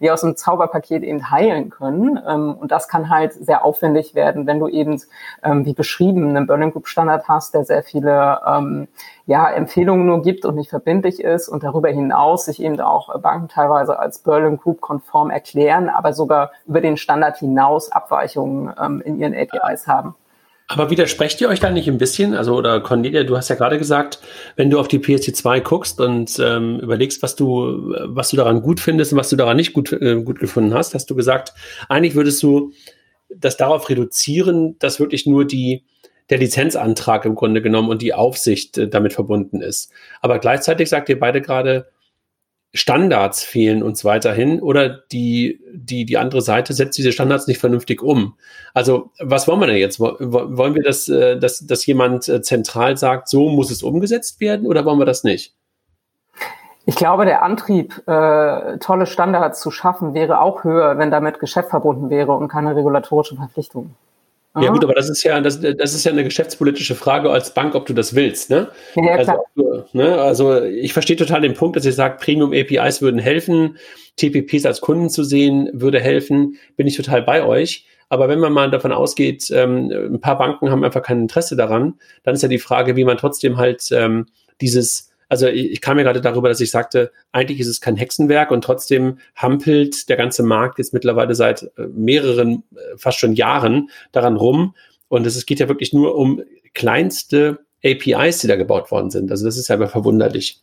[0.00, 2.18] wie aus einem Zauberpaket eben heilen können.
[2.26, 5.00] Ähm, und das kann halt sehr aufwendig werden, wenn du eben,
[5.44, 8.88] ähm, wie beschrieben, einen Burning Group Standard hast, der sehr viele ähm,
[9.26, 13.48] ja, Empfehlungen nur gibt und nicht verbindlich ist und darüber hinaus sich eben auch Banken
[13.48, 19.18] teilweise als Berlin Group konform erklären, aber sogar über den Standard hinaus Abweichungen ähm, in
[19.18, 20.14] ihren APIs haben.
[20.70, 22.32] Aber widersprecht ihr euch da nicht ein bisschen?
[22.32, 24.20] Also, oder Cornelia, du hast ja gerade gesagt,
[24.54, 28.78] wenn du auf die PSD2 guckst und ähm, überlegst, was du, was du daran gut
[28.78, 31.54] findest und was du daran nicht gut, äh, gut gefunden hast, hast du gesagt,
[31.88, 32.70] eigentlich würdest du
[33.34, 35.84] das darauf reduzieren, dass wirklich nur die,
[36.30, 39.92] der Lizenzantrag im Grunde genommen und die Aufsicht äh, damit verbunden ist.
[40.20, 41.88] Aber gleichzeitig sagt ihr beide gerade,
[42.72, 48.00] Standards fehlen uns weiterhin oder die, die, die andere Seite setzt diese Standards nicht vernünftig
[48.00, 48.36] um.
[48.74, 49.98] Also was wollen wir denn jetzt?
[49.98, 54.68] Wollen wir, dass, äh, dass, dass jemand äh, zentral sagt, so muss es umgesetzt werden
[54.68, 55.54] oder wollen wir das nicht?
[56.86, 61.70] Ich glaube, der Antrieb, äh, tolle Standards zu schaffen, wäre auch höher, wenn damit Geschäft
[61.70, 63.94] verbunden wäre und keine regulatorische Verpflichtung.
[64.56, 67.76] Ja gut, aber das ist ja, das, das ist ja eine geschäftspolitische Frage als Bank,
[67.76, 68.50] ob du das willst.
[68.50, 68.68] Ne?
[68.96, 70.20] Ja, also, du, ne?
[70.20, 73.76] also ich verstehe total den Punkt, dass ihr sagt, Premium APIs würden helfen,
[74.16, 77.86] TPPs als Kunden zu sehen würde helfen, bin ich total bei euch.
[78.08, 81.94] Aber wenn man mal davon ausgeht, ähm, ein paar Banken haben einfach kein Interesse daran,
[82.24, 84.26] dann ist ja die Frage, wie man trotzdem halt ähm,
[84.60, 88.50] dieses also ich, kam mir gerade darüber, dass ich sagte, eigentlich ist es kein Hexenwerk
[88.50, 93.90] und trotzdem hampelt der ganze Markt jetzt mittlerweile seit äh, mehreren, äh, fast schon Jahren
[94.10, 94.74] daran rum.
[95.08, 96.42] Und es geht ja wirklich nur um
[96.74, 99.30] kleinste APIs, die da gebaut worden sind.
[99.30, 100.60] Also das ist ja aber verwunderlich.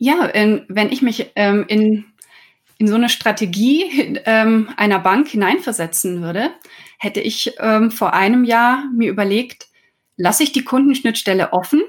[0.00, 2.04] Ja, ähm, wenn ich mich ähm, in,
[2.78, 3.84] in so eine Strategie
[4.24, 6.50] ähm, einer Bank hineinversetzen würde,
[6.98, 7.54] hätte ich
[7.90, 9.68] vor einem Jahr mir überlegt,
[10.18, 11.80] lasse ich die Kundenschnittstelle offen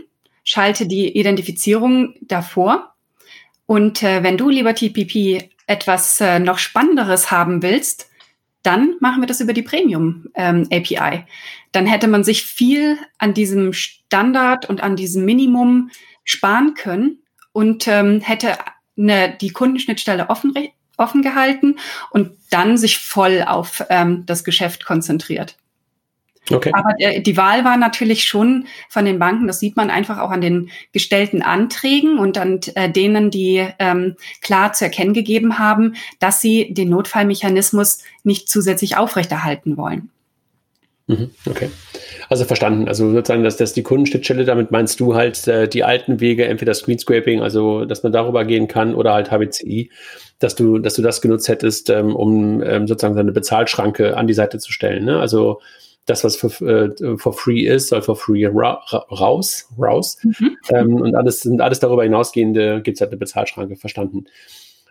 [0.52, 2.94] schalte die Identifizierung davor.
[3.66, 8.10] Und äh, wenn du, lieber TPP, etwas äh, noch Spannenderes haben willst,
[8.64, 11.24] dann machen wir das über die Premium ähm, API.
[11.72, 15.90] Dann hätte man sich viel an diesem Standard und an diesem Minimum
[16.26, 17.20] sparen können
[17.54, 18.58] und ähm, hätte
[18.98, 20.54] eine, die Kundenschnittstelle offen,
[20.98, 21.78] offen gehalten
[22.12, 25.56] und dann sich voll auf ähm, das Geschäft konzentriert.
[26.54, 26.72] Okay.
[26.74, 30.32] Aber der, die Wahl war natürlich schon von den Banken, das sieht man einfach auch
[30.32, 35.96] an den gestellten Anträgen und an äh, denen, die ähm, klar zu erkennen gegeben haben,
[36.20, 40.10] dass sie den Notfallmechanismus nicht zusätzlich aufrechterhalten wollen.
[41.08, 41.70] Mhm, okay.
[42.30, 42.88] Also verstanden.
[42.88, 46.74] Also sozusagen, dass das die Kundenschnittstelle, damit meinst du halt äh, die alten Wege, entweder
[46.74, 49.90] Screenscraping, also dass man darüber gehen kann, oder halt HBCI,
[50.40, 54.34] dass du, dass du das genutzt hättest, ähm, um ähm, sozusagen seine Bezahlschranke an die
[54.34, 55.04] Seite zu stellen.
[55.04, 55.20] Ne?
[55.20, 55.60] Also
[56.06, 60.18] das, was for, äh, for free ist, soll for free ra raus, raus.
[60.24, 60.58] Mhm.
[60.70, 64.26] Ähm, und alles sind alles darüber hinausgehende, gibt es halt eine Bezahlschranke, verstanden.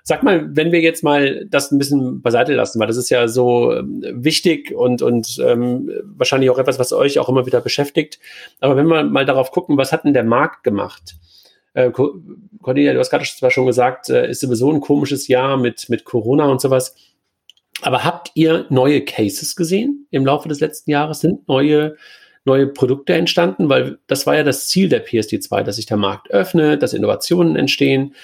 [0.03, 3.29] Sag mal, wenn wir jetzt mal das ein bisschen beiseite lassen, weil das ist ja
[3.29, 8.19] so ähm, wichtig und, und ähm, wahrscheinlich auch etwas, was euch auch immer wieder beschäftigt.
[8.61, 11.17] Aber wenn wir mal darauf gucken, was hat denn der Markt gemacht?
[11.75, 15.89] Äh, Cornelia, du hast gerade zwar schon gesagt, äh, ist sowieso ein komisches Jahr mit,
[15.89, 16.95] mit Corona und sowas.
[17.83, 21.21] Aber habt ihr neue Cases gesehen im Laufe des letzten Jahres?
[21.21, 21.97] Sind neue,
[22.45, 23.69] neue Produkte entstanden?
[23.69, 27.57] Weil das war ja das Ziel der PSD2, dass sich der Markt öffnet, dass Innovationen
[27.57, 28.15] entstehen.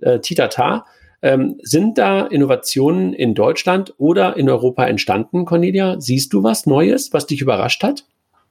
[0.00, 0.84] Äh, titata.
[1.22, 6.00] Ähm, sind da Innovationen in Deutschland oder in Europa entstanden, Cornelia?
[6.00, 8.04] Siehst du was Neues, was dich überrascht hat?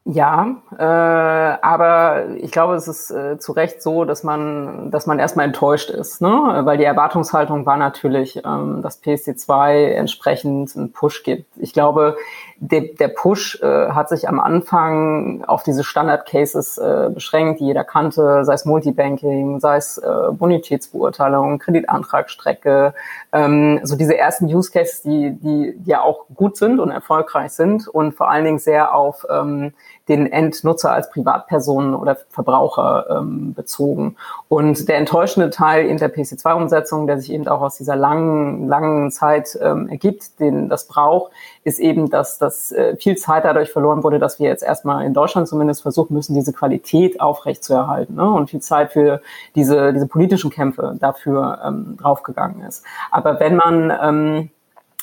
[0.06, 5.18] Ja, äh, aber ich glaube, es ist äh, zu Recht so, dass man, dass man
[5.18, 6.62] erstmal enttäuscht ist, ne?
[6.66, 11.46] weil die Erwartungshaltung war natürlich, ähm, dass PSD2 entsprechend einen Push gibt.
[11.56, 12.18] Ich glaube,
[12.58, 17.86] der, der Push äh, hat sich am Anfang auf diese Standard-Cases äh, beschränkt, die jeder
[17.86, 22.94] kannte, sei es Multibanking, sei es äh, Bonitätsbeurteilung, Kreditantragsstrecke,
[23.32, 27.52] ähm, so diese ersten Use Cases, die, die, die ja auch gut sind und erfolgreich
[27.52, 29.74] sind und vor allen Dingen sehr auf ähm,
[30.10, 34.18] den Endnutzer als Privatpersonen oder Verbraucher ähm, bezogen.
[34.50, 39.12] Und der enttäuschende Teil in der PC2-Umsetzung, der sich eben auch aus dieser langen, langen
[39.12, 41.32] Zeit ähm, ergibt, den das braucht,
[41.64, 45.14] ist eben, dass, dass äh, viel Zeit dadurch verloren wurde, dass wir jetzt erstmal in
[45.14, 48.30] Deutschland zumindest versuchen müssen, diese Qualität aufrechtzuerhalten ne?
[48.30, 49.22] und viel Zeit für
[49.56, 52.84] diese, diese politischen Kämpfe dafür ähm, draufgegangen ist.
[53.10, 54.50] Aber wenn man ähm,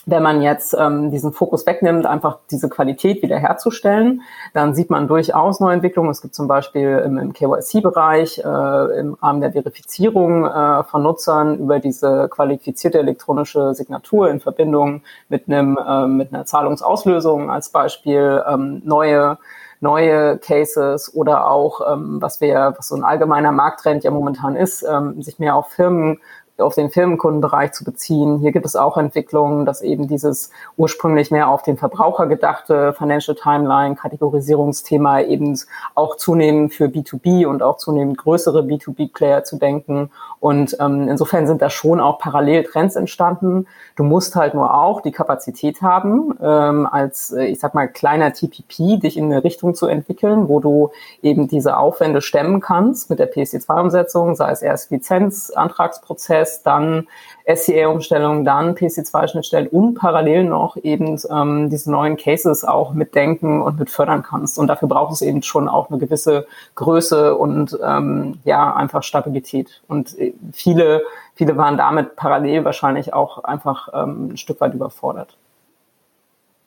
[0.07, 4.23] wenn man jetzt ähm, diesen Fokus wegnimmt, einfach diese Qualität wiederherzustellen,
[4.55, 6.11] dann sieht man durchaus neue Entwicklungen.
[6.11, 11.59] Es gibt zum Beispiel im, im KYC-Bereich äh, im Rahmen der Verifizierung äh, von Nutzern
[11.59, 18.43] über diese qualifizierte elektronische Signatur in Verbindung mit einem äh, mit einer Zahlungsauslösung als Beispiel
[18.49, 19.39] ähm, neue
[19.81, 24.83] neue Cases oder auch, ähm, was wir, was so ein allgemeiner Markttrend ja momentan ist,
[24.83, 26.21] ähm, sich mehr auf Firmen
[26.61, 28.39] auf den Firmenkundenbereich zu beziehen.
[28.39, 33.37] Hier gibt es auch Entwicklungen, dass eben dieses ursprünglich mehr auf den Verbraucher gedachte Financial
[33.37, 35.59] Timeline Kategorisierungsthema eben
[35.95, 40.11] auch zunehmend für B2B und auch zunehmend größere B2B-Player zu denken.
[40.41, 43.67] Und ähm, insofern sind da schon auch parallel Trends entstanden.
[43.95, 48.33] Du musst halt nur auch die Kapazität haben, ähm, als, äh, ich sag mal, kleiner
[48.33, 50.91] TPP, dich in eine Richtung zu entwickeln, wo du
[51.23, 57.07] eben diese Aufwände stemmen kannst mit der PSD2-Umsetzung, sei es erst Lizenzantragsprozess, Prozess, dann
[57.47, 63.91] SCA-Umstellung, dann PC2-Schnittstellen und parallel noch eben ähm, diese neuen Cases auch mitdenken und mit
[63.91, 64.59] fördern kannst.
[64.59, 69.83] Und dafür braucht es eben schon auch eine gewisse Größe und ähm, ja, einfach Stabilität.
[69.89, 71.03] Und äh, viele,
[71.35, 75.37] viele waren damit parallel wahrscheinlich auch einfach ähm, ein Stück weit überfordert.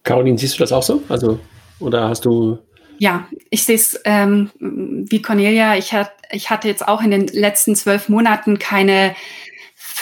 [0.04, 1.02] Caroline, siehst du das auch so?
[1.08, 1.40] Also,
[1.80, 2.58] oder hast du
[3.00, 5.76] ja, ich sehe es ähm, wie Cornelia.
[5.76, 9.16] Ich, hat, ich hatte jetzt auch in den letzten zwölf Monaten keine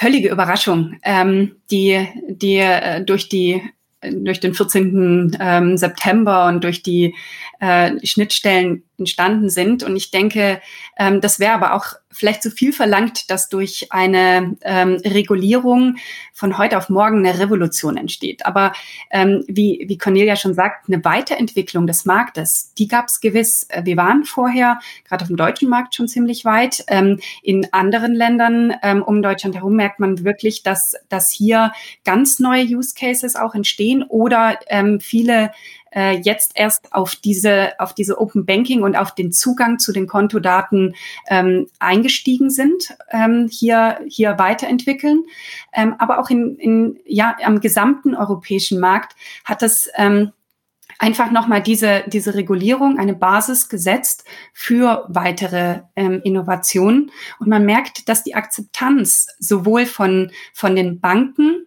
[0.02, 3.62] völlige Überraschung, ähm, die, die äh, durch die
[4.04, 5.38] durch den 14.
[5.40, 7.14] Ähm, September und durch die
[7.60, 9.84] äh, Schnittstellen entstanden sind.
[9.84, 10.62] Und ich denke,
[10.98, 15.98] ähm, das wäre aber auch vielleicht zu viel verlangt, dass durch eine ähm, Regulierung
[16.34, 18.46] von heute auf morgen eine Revolution entsteht.
[18.46, 18.74] Aber
[19.12, 23.68] ähm, wie, wie Cornelia schon sagt, eine Weiterentwicklung des Marktes, die gab es gewiss.
[23.84, 26.84] Wir waren vorher gerade auf dem deutschen Markt schon ziemlich weit.
[26.88, 31.72] Ähm, in anderen Ländern ähm, um Deutschland herum merkt man wirklich, dass, dass hier
[32.04, 35.52] ganz neue Use Cases auch entstehen oder ähm, viele
[35.92, 40.08] äh, jetzt erst auf diese, auf diese Open Banking und auf den Zugang zu den
[40.08, 40.96] Kontodaten
[41.28, 45.24] ähm, eingestiegen sind, ähm, hier, hier weiterentwickeln.
[45.74, 50.32] Ähm, aber auch in, in, ja, am gesamten europäischen Markt hat es ähm,
[51.02, 54.24] einfach nochmal diese, diese Regulierung eine Basis gesetzt
[54.54, 57.12] für weitere ähm, Innovationen.
[57.40, 61.66] Und man merkt, dass die Akzeptanz sowohl von, von den Banken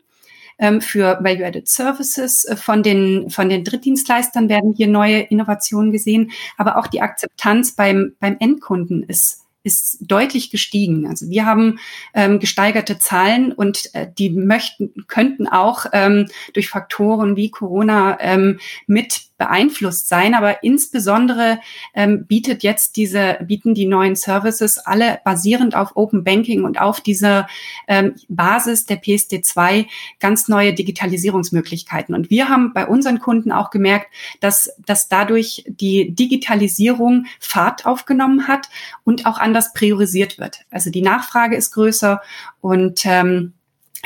[0.59, 2.45] ähm, für Value-Added Services.
[2.45, 7.73] Äh, von den, von den Drittdienstleistern werden hier neue Innovationen gesehen, aber auch die Akzeptanz
[7.73, 11.09] beim, beim Endkunden ist ist deutlich gestiegen.
[11.09, 11.79] Also wir haben
[12.13, 18.61] ähm, gesteigerte Zahlen und äh, die möchten, könnten auch ähm, durch Faktoren wie Corona ähm,
[18.87, 20.35] mit beeinflusst sein.
[20.35, 21.59] Aber insbesondere
[21.95, 27.01] ähm, bietet jetzt diese, bieten die neuen Services alle basierend auf Open Banking und auf
[27.01, 27.47] dieser
[27.89, 29.87] ähm, Basis der PSD2
[30.21, 32.15] ganz neue Digitalisierungsmöglichkeiten.
[32.15, 34.07] Und wir haben bei unseren Kunden auch gemerkt,
[34.41, 38.69] dass, dass dadurch die Digitalisierung Fahrt aufgenommen hat
[39.05, 40.61] und auch anders priorisiert wird.
[40.71, 42.21] Also die Nachfrage ist größer
[42.61, 43.55] und ähm,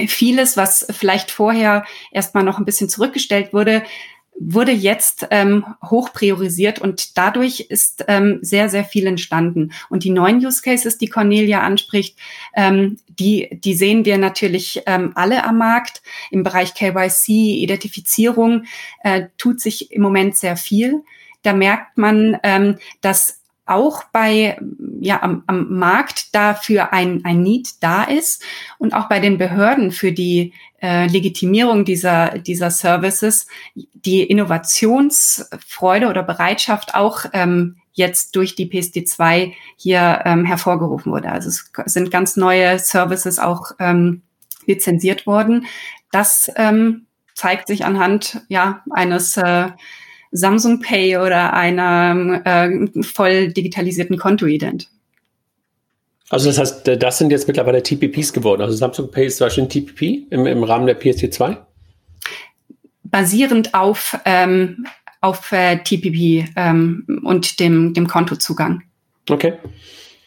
[0.07, 3.83] vieles, was vielleicht vorher erstmal noch ein bisschen zurückgestellt wurde,
[4.40, 9.72] wurde jetzt ähm, hoch priorisiert und dadurch ist ähm, sehr, sehr viel entstanden.
[9.90, 12.18] Und die neuen Use Cases, die Cornelia anspricht,
[12.55, 16.03] ähm, die, die sehen wir natürlich ähm, alle am Markt.
[16.31, 18.64] Im Bereich KYC, Identifizierung
[19.03, 21.03] äh, tut sich im Moment sehr viel.
[21.43, 23.38] Da merkt man, ähm, dass
[23.69, 24.59] auch bei,
[25.01, 28.43] ja, am, am Markt dafür ein, ein Need da ist
[28.79, 36.23] und auch bei den Behörden für die äh, Legitimierung dieser, dieser Services die Innovationsfreude oder
[36.23, 41.31] Bereitschaft auch ähm, jetzt durch die PSD2 hier ähm, hervorgerufen wurde.
[41.31, 44.23] Also es sind ganz neue Services auch ähm,
[44.66, 45.66] lizenziert wurden.
[46.12, 49.71] Das ähm, zeigt sich anhand ja eines äh,
[50.31, 54.89] Samsung Pay oder einer äh, voll digitalisierten Kontoident.
[56.31, 58.61] Also das heißt, das sind jetzt mittlerweile TPPs geworden.
[58.61, 61.57] Also Samsung Pay ist zum Beispiel ein TPP im, im Rahmen der PSD2?
[63.05, 64.87] Basierend auf, ähm,
[65.22, 68.83] auf äh, TPP ähm, und dem, dem Kontozugang.
[69.31, 69.55] Okay.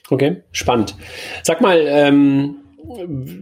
[0.09, 0.95] Okay, spannend.
[1.43, 2.55] Sag mal, ähm,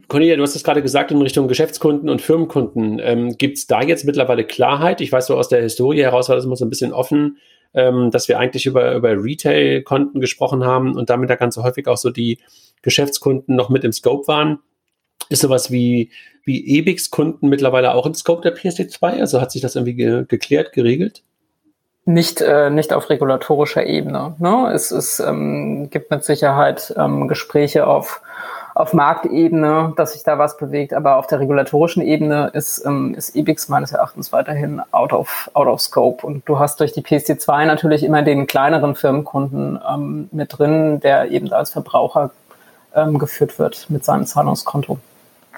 [0.08, 3.00] Cornelia, du hast es gerade gesagt in Richtung Geschäftskunden und Firmenkunden.
[3.02, 5.02] Ähm, Gibt es da jetzt mittlerweile Klarheit?
[5.02, 7.38] Ich weiß so aus der Historie heraus war das immer so ein bisschen offen,
[7.74, 11.98] ähm, dass wir eigentlich über, über Retail-Konten gesprochen haben und damit da ganz häufig auch
[11.98, 12.40] so die
[12.82, 14.60] Geschäftskunden noch mit im Scope waren.
[15.30, 16.12] Ist sowas wie,
[16.44, 19.20] wie EBIX-Kunden mittlerweile auch im Scope der PSD2?
[19.20, 21.24] Also hat sich das irgendwie ge geklärt, geregelt?
[22.06, 24.36] Nicht, äh, nicht auf regulatorischer Ebene.
[24.40, 24.72] Ne?
[24.74, 28.22] Es, es ähm, gibt mit Sicherheit ähm, Gespräche auf
[28.80, 33.36] auf Marktebene, dass sich da was bewegt, aber auf der regulatorischen Ebene ist, ähm, ist
[33.36, 36.26] EBIX meines Erachtens weiterhin out of, out of scope.
[36.26, 41.30] Und du hast durch die PSD2 natürlich immer den kleineren Firmenkunden ähm, mit drin, der
[41.30, 42.32] eben als Verbraucher
[42.96, 44.98] ähm, geführt wird mit seinem Zahlungskonto.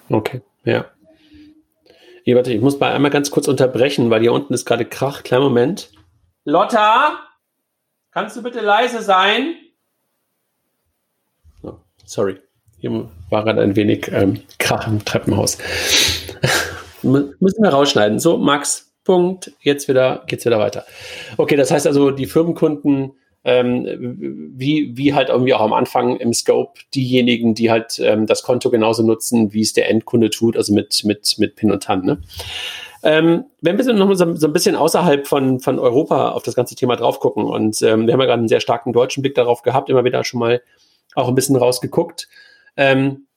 [0.09, 0.85] Okay, ja.
[2.23, 5.21] Hier, warte, ich muss mal einmal ganz kurz unterbrechen, weil hier unten ist gerade Krach.
[5.21, 5.91] Kleinen Moment.
[6.43, 7.19] Lotta,
[8.09, 9.57] kannst du bitte leise sein?
[11.61, 12.39] Oh, sorry.
[12.81, 15.59] Hier war gerade ein wenig ähm, Krach im Treppenhaus.
[17.03, 18.19] Müssen wir rausschneiden.
[18.19, 19.51] So, Max, Punkt.
[19.61, 20.85] Jetzt wieder, geht's wieder weiter.
[21.37, 23.11] Okay, das heißt also, die Firmenkunden,
[23.43, 23.85] ähm,
[24.55, 28.71] wie, wie halt irgendwie auch am Anfang im Scope diejenigen, die halt ähm, das Konto
[28.71, 32.03] genauso nutzen, wie es der Endkunde tut, also mit, mit, mit PIN und TAN.
[32.03, 32.21] Ne?
[33.03, 36.75] Ähm, wenn wir noch so, so, ein bisschen außerhalb von, von Europa auf das ganze
[36.75, 39.61] Thema drauf gucken und ähm, wir haben ja gerade einen sehr starken deutschen Blick darauf
[39.61, 40.61] gehabt, immer wieder schon mal
[41.15, 42.27] auch ein bisschen rausgeguckt.
[42.77, 43.27] Ähm,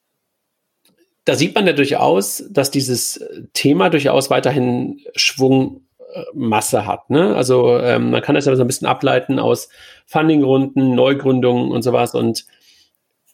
[1.24, 3.24] da sieht man ja durchaus, dass dieses
[3.54, 7.08] Thema durchaus weiterhin Schwungmasse hat.
[7.08, 7.34] Ne?
[7.34, 9.68] Also ähm, man kann das ja so ein bisschen ableiten aus
[10.06, 12.14] Fundingrunden, Neugründungen und sowas.
[12.14, 12.44] Und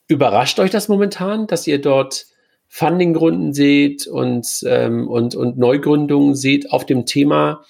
[0.07, 2.27] überrascht euch das momentan, dass ihr dort
[2.69, 7.65] Fundingrunden seht und, ähm, und, und Neugründungen seht auf dem Thema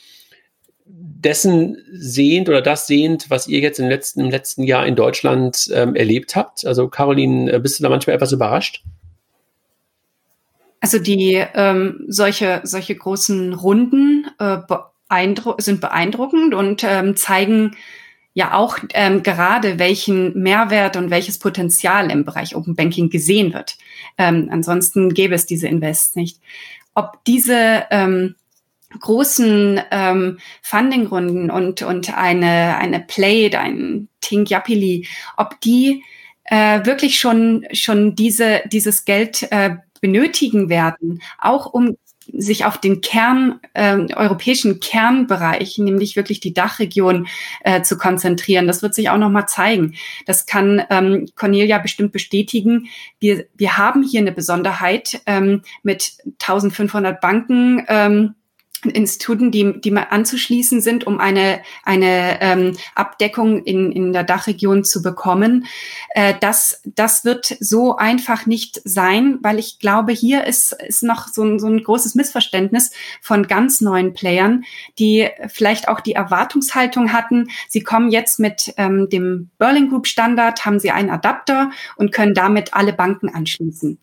[1.24, 5.70] dessen sehend oder das sehend, was ihr jetzt im letzten, im letzten Jahr in Deutschland
[5.72, 6.66] ähm, erlebt habt?
[6.66, 8.82] Also Caroline, äh, bist du da manchmal etwas überrascht?
[10.80, 14.56] Also die ähm, solche solche großen Runden äh,
[15.08, 17.76] beeindru sind beeindruckend und ähm, zeigen
[18.32, 23.76] ja auch ähm, gerade welchen Mehrwert und welches Potenzial im Bereich Open Banking gesehen wird.
[24.16, 26.40] Ähm, ansonsten gäbe es diese Invests nicht.
[26.94, 28.36] Ob diese ähm,
[28.98, 36.02] großen ähm, Fundingrunden und, und eine, eine Plate, ein Tink Yapili, ob die
[36.44, 41.96] äh, wirklich schon, schon diese, dieses Geld äh, benötigen werden, auch um
[42.32, 47.26] sich auf den Kern, äh, europäischen Kernbereich, nämlich wirklich die Dachregion,
[47.64, 48.66] äh, zu konzentrieren.
[48.66, 49.94] Das wird sich auch nochmal zeigen.
[50.26, 52.86] Das kann ähm, Cornelia bestimmt bestätigen.
[53.18, 57.84] Wir, wir haben hier eine Besonderheit ähm, mit 1500 Banken.
[57.88, 58.34] Ähm,
[58.84, 64.84] Instituten, die, die mal anzuschließen sind, um eine, eine ähm, Abdeckung in, in der Dachregion
[64.84, 65.66] zu bekommen.
[66.14, 71.28] Äh, das, das wird so einfach nicht sein, weil ich glaube, hier ist, ist noch
[71.28, 74.64] so ein, so ein großes Missverständnis von ganz neuen Playern,
[74.98, 80.64] die vielleicht auch die Erwartungshaltung hatten, sie kommen jetzt mit ähm, dem Berlin Group Standard,
[80.64, 83.98] haben sie einen Adapter und können damit alle Banken anschließen.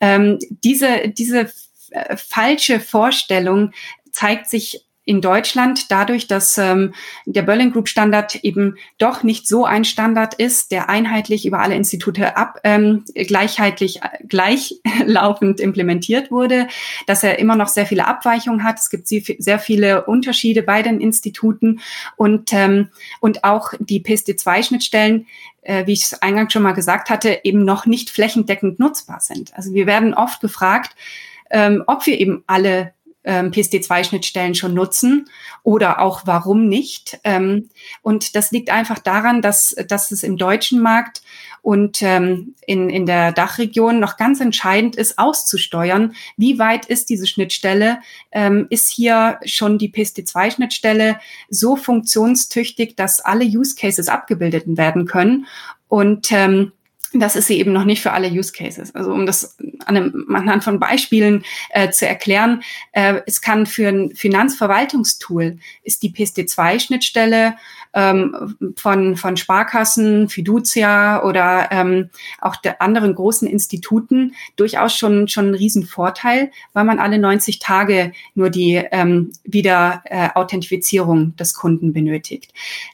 [0.00, 1.50] Ähm, diese, diese
[1.90, 3.72] äh, falsche Vorstellung
[4.12, 6.92] zeigt sich in Deutschland dadurch, dass ähm,
[7.24, 11.76] der Berlin Group Standard eben doch nicht so ein Standard ist, der einheitlich über alle
[11.76, 16.68] Institute ab ähm, gleichheitlich äh, gleichlaufend implementiert wurde,
[17.06, 18.80] dass er immer noch sehr viele Abweichungen hat.
[18.80, 21.80] Es gibt sehr viele Unterschiede bei den Instituten
[22.16, 22.90] und ähm,
[23.20, 25.24] und auch die PSD2
[25.62, 29.56] äh, wie ich es eingangs schon mal gesagt hatte, eben noch nicht flächendeckend nutzbar sind.
[29.56, 30.94] Also wir werden oft gefragt,
[31.50, 32.92] ähm, ob wir eben alle
[33.28, 35.28] ähm, PSD2-Schnittstellen schon nutzen
[35.62, 37.20] oder auch warum nicht.
[37.24, 37.68] Ähm,
[38.00, 41.22] und das liegt einfach daran, dass, dass es im deutschen Markt
[41.60, 47.26] und ähm, in, in der Dachregion noch ganz entscheidend ist, auszusteuern, wie weit ist diese
[47.26, 47.98] Schnittstelle,
[48.32, 51.18] ähm, ist hier schon die PSD2-Schnittstelle
[51.50, 55.46] so funktionstüchtig, dass alle Use Cases abgebildet werden können.
[55.88, 56.72] Und ähm,
[57.14, 58.94] das ist sie eben noch nicht für alle Use Cases.
[58.94, 59.56] Also um das
[59.86, 66.02] an einem, anhand von Beispielen äh, zu erklären, äh, es kann für ein Finanzverwaltungstool ist
[66.02, 67.54] die PSD2-Schnittstelle
[67.94, 75.50] ähm, von, von Sparkassen, Fiducia oder ähm, auch der anderen großen Instituten durchaus schon, schon
[75.50, 81.92] ein Riesenvorteil, weil man alle 90 Tage nur die ähm, wieder äh, Authentifizierung des Kunden
[81.92, 82.52] benötigt.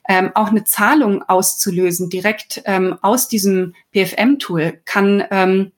[0.09, 5.73] Ähm, auch eine Zahlung auszulösen direkt ähm, aus diesem PFM-Tool kann ähm,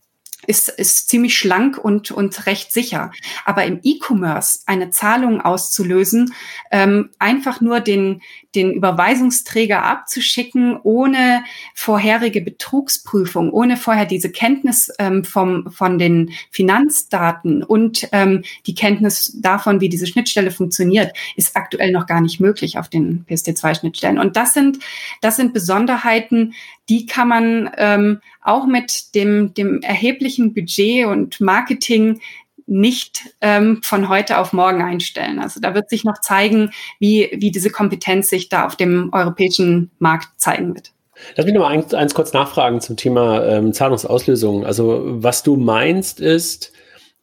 [0.46, 3.10] ist, ist ziemlich schlank und, und recht sicher.
[3.44, 6.32] Aber im E-Commerce eine Zahlung auszulösen,
[6.70, 8.22] ähm, einfach nur den,
[8.54, 11.44] den Überweisungsträger abzuschicken, ohne
[11.74, 19.32] vorherige Betrugsprüfung, ohne vorher diese Kenntnis ähm, vom, von den Finanzdaten und ähm, die Kenntnis
[19.40, 24.18] davon, wie diese Schnittstelle funktioniert, ist aktuell noch gar nicht möglich auf den PSD2-Schnittstellen.
[24.18, 24.78] Und das sind,
[25.20, 26.54] das sind Besonderheiten,
[26.88, 32.20] die kann man ähm, auch mit dem, dem erheblichen Budget und Marketing
[32.66, 35.38] nicht ähm, von heute auf morgen einstellen.
[35.38, 39.90] Also da wird sich noch zeigen, wie, wie diese Kompetenz sich da auf dem europäischen
[39.98, 40.92] Markt zeigen wird.
[41.36, 44.66] Lass mich noch mal eins, eins kurz nachfragen zum Thema ähm, Zahlungsauslösung.
[44.66, 46.72] Also was du meinst ist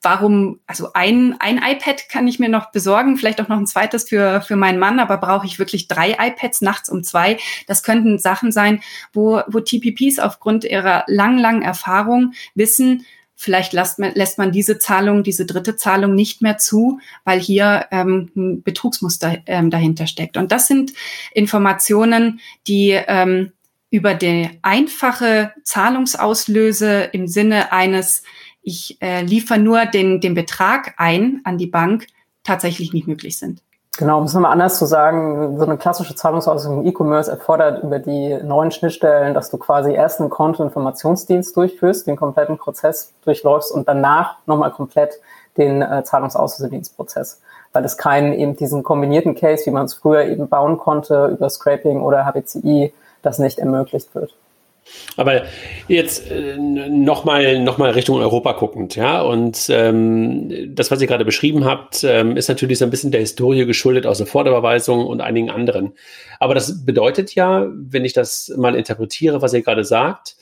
[0.03, 4.09] Warum, also ein, ein iPad kann ich mir noch besorgen, vielleicht auch noch ein zweites
[4.09, 7.39] für, für meinen Mann, aber brauche ich wirklich drei iPads nachts um zwei?
[7.67, 13.05] Das könnten Sachen sein, wo, wo TPPs aufgrund ihrer lang, langen Erfahrung wissen,
[13.37, 17.87] Vielleicht lässt man, lässt man diese Zahlung, diese dritte Zahlung nicht mehr zu, weil hier
[17.91, 20.37] ähm, ein Betrugsmuster ähm, dahinter steckt.
[20.37, 20.93] Und das sind
[21.33, 23.53] Informationen, die ähm,
[23.91, 28.23] über die einfache Zahlungsauslöse im Sinne eines,
[28.65, 32.07] ich äh, liefere nur den, den Betrag ein an die Bank,
[32.43, 33.63] tatsächlich nicht möglich sind.
[33.97, 38.01] Genau, um es nochmal anders zu sagen, so eine klassische Zahlungsauslegung im E-Commerce erfordert über
[38.01, 43.87] die neuen Schnittstellen, dass du quasi erst einen Kontoinformationsdienst durchführst, den kompletten Prozess durchläufst und
[43.87, 45.21] danach nochmal komplett
[45.57, 47.41] den äh, Zahlungsauslösedienstprozess.
[47.73, 51.49] Weil es keinen eben diesen kombinierten Case, wie man es früher eben bauen konnte, über
[51.49, 52.93] Scraping oder HBCI,
[53.23, 54.35] das nicht ermöglicht wird.
[55.17, 55.45] Aber
[55.89, 59.23] jetzt äh, nochmal noch mal Richtung Europa guckend, ja.
[59.23, 63.21] Und ähm, das, was ihr gerade beschrieben habt, ähm, ist natürlich so ein bisschen der
[63.21, 65.93] Historie geschuldet aus der Vorderüberweisung und einigen anderen.
[66.41, 70.37] Aber das bedeutet ja, wenn ich das mal interpretiere, was ihr gerade sagt,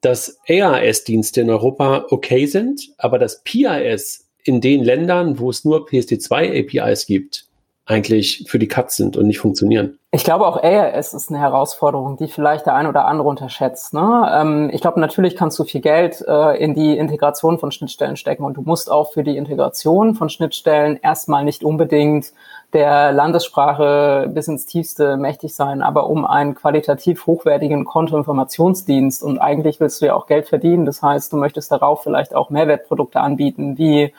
[0.00, 5.86] dass ARS-Dienste in Europa okay sind, aber das PIS in den Ländern, wo es nur
[5.88, 7.47] PSD2-APIs gibt,
[7.88, 9.98] eigentlich für die Cuts sind und nicht funktionieren.
[10.10, 13.94] Ich glaube auch ARS ist eine Herausforderung, die vielleicht der ein oder andere unterschätzt.
[13.94, 14.30] Ne?
[14.32, 18.44] Ähm, ich glaube, natürlich kannst du viel Geld äh, in die Integration von Schnittstellen stecken
[18.44, 22.32] und du musst auch für die Integration von Schnittstellen erstmal nicht unbedingt
[22.74, 29.80] der Landessprache bis ins Tiefste mächtig sein, aber um einen qualitativ hochwertigen Kontoinformationsdienst und eigentlich
[29.80, 30.84] willst du ja auch Geld verdienen.
[30.84, 34.12] Das heißt, du möchtest darauf vielleicht auch Mehrwertprodukte anbieten, wie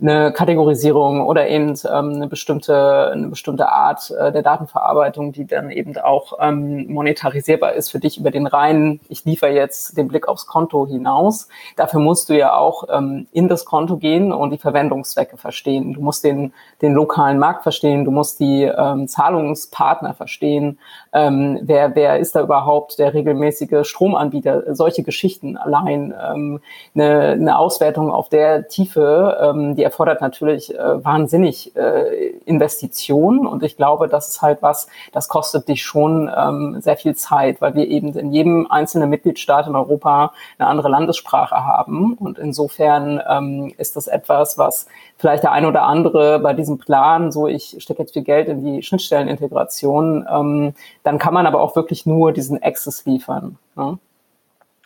[0.00, 5.70] eine Kategorisierung oder eben ähm, eine bestimmte eine bestimmte Art äh, der Datenverarbeitung, die dann
[5.70, 10.28] eben auch ähm, monetarisierbar ist für dich über den reinen, ich liefere jetzt den Blick
[10.28, 11.48] aufs Konto hinaus.
[11.76, 15.92] Dafür musst du ja auch ähm, in das Konto gehen und die Verwendungszwecke verstehen.
[15.92, 20.78] Du musst den den lokalen Markt verstehen, du musst die ähm, Zahlungspartner verstehen,
[21.14, 26.60] ähm, wer wer ist da überhaupt der regelmäßige Stromanbieter, solche Geschichten allein ähm,
[26.94, 33.62] eine, eine Auswertung auf der Tiefe, ähm, die erfordert natürlich äh, wahnsinnig äh, Investitionen und
[33.62, 37.74] ich glaube, das ist halt was, das kostet dich schon ähm, sehr viel Zeit, weil
[37.74, 42.14] wir eben in jedem einzelnen Mitgliedstaat in Europa eine andere Landessprache haben.
[42.14, 44.86] Und insofern ähm, ist das etwas, was
[45.24, 48.62] vielleicht der eine oder andere bei diesem Plan, so ich stecke jetzt viel Geld in
[48.62, 53.56] die Schnittstellenintegration, ähm, dann kann man aber auch wirklich nur diesen Access liefern.
[53.74, 53.98] Ne?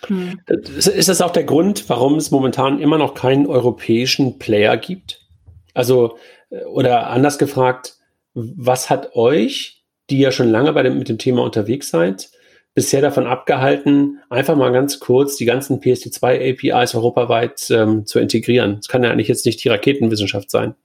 [0.07, 0.39] Hm.
[0.47, 5.26] Ist das auch der Grund, warum es momentan immer noch keinen europäischen Player gibt?
[5.74, 6.18] Also,
[6.51, 7.97] äh, oder anders gefragt,
[8.34, 12.30] was hat euch, die ja schon lange bei dem, mit dem Thema unterwegs seid,
[12.79, 18.76] bisher davon abgehalten, einfach mal ganz kurz die ganzen PSD2 APIs europaweit ähm, zu integrieren?
[18.76, 20.76] Das kann ja eigentlich jetzt nicht die Raketenwissenschaft sein.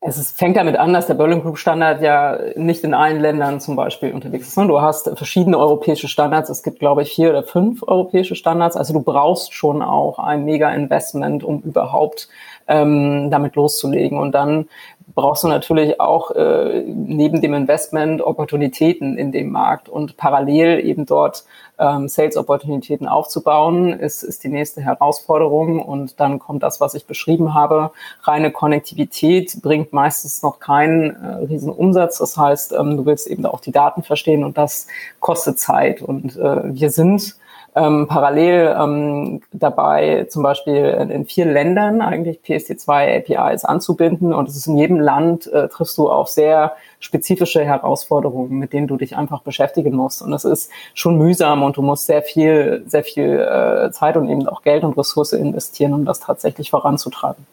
[0.00, 3.60] Es ist, fängt damit an, dass der Berlin Group Standard ja nicht in allen Ländern
[3.60, 4.56] zum Beispiel unterwegs ist.
[4.56, 6.48] Du hast verschiedene europäische Standards.
[6.48, 8.74] Es gibt, glaube ich, vier oder fünf europäische Standards.
[8.74, 12.28] Also du brauchst schon auch ein Mega-Investment, um überhaupt
[12.68, 14.18] ähm, damit loszulegen.
[14.18, 14.66] Und dann
[15.14, 21.06] brauchst du natürlich auch äh, neben dem Investment Opportunitäten in dem Markt und parallel eben
[21.06, 21.44] dort
[21.78, 25.80] ähm, Sales-Opportunitäten aufzubauen, ist, ist die nächste Herausforderung.
[25.80, 27.90] Und dann kommt das, was ich beschrieben habe.
[28.22, 32.18] Reine Konnektivität bringt meistens noch keinen äh, riesen Umsatz.
[32.18, 34.86] Das heißt, ähm, du willst eben auch die Daten verstehen und das
[35.20, 36.02] kostet Zeit.
[36.02, 37.36] Und äh, wir sind
[37.74, 44.48] ähm, parallel ähm, dabei, zum Beispiel in, in vier Ländern eigentlich PSD2 APIs anzubinden und
[44.48, 48.96] es ist in jedem Land äh, triffst du auf sehr spezifische Herausforderungen, mit denen du
[48.96, 50.20] dich einfach beschäftigen musst.
[50.20, 54.28] Und das ist schon mühsam und du musst sehr viel, sehr viel äh, Zeit und
[54.28, 57.46] eben auch Geld und Ressource investieren, um das tatsächlich voranzutreiben.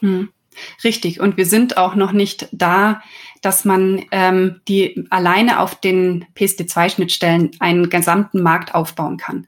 [0.00, 0.28] Hm.
[0.84, 1.20] Richtig.
[1.20, 3.02] Und wir sind auch noch nicht da,
[3.42, 9.46] dass man ähm, die alleine auf den PSD2-Schnittstellen einen gesamten Markt aufbauen kann.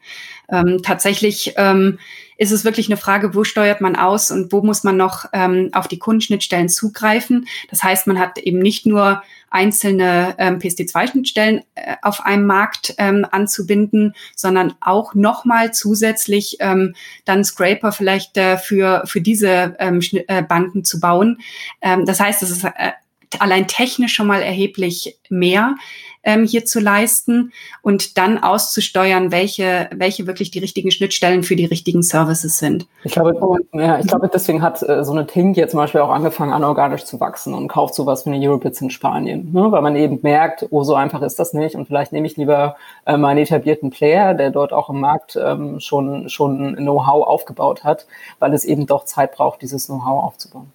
[0.51, 1.99] Ähm, tatsächlich ähm,
[2.39, 5.71] ist es wirklich eine Frage, wo steuert man aus und wo muss man noch ähm,
[5.73, 7.47] auf die Kundenschnittstellen zugreifen.
[7.69, 13.27] Das heißt, man hat eben nicht nur einzelne ähm, PSD2-Schnittstellen äh, auf einem Markt ähm,
[13.29, 20.43] anzubinden, sondern auch nochmal zusätzlich ähm, dann Scraper vielleicht äh, für, für diese ähm, äh,
[20.43, 21.39] Banken zu bauen.
[21.83, 22.93] Ähm, das heißt, es ist äh,
[23.41, 25.75] allein technisch schon mal erheblich mehr
[26.23, 27.53] ähm, hier zu leisten
[27.83, 32.87] und dann auszusteuern, welche, welche wirklich die richtigen Schnittstellen für die richtigen Services sind.
[33.05, 36.01] Ich glaube, und, ja, ich glaube, deswegen hat äh, so eine Tink jetzt zum Beispiel
[36.01, 39.71] auch angefangen, anorganisch zu wachsen und kauft sowas wie eine Eurobits in Spanien, ne?
[39.71, 42.77] weil man eben merkt, oh, so einfach ist das nicht und vielleicht nehme ich lieber
[43.07, 48.07] äh, meinen etablierten Player, der dort auch im Markt ähm, schon, schon Know-how aufgebaut hat,
[48.39, 50.73] weil es eben doch Zeit braucht, dieses Know-how aufzubauen.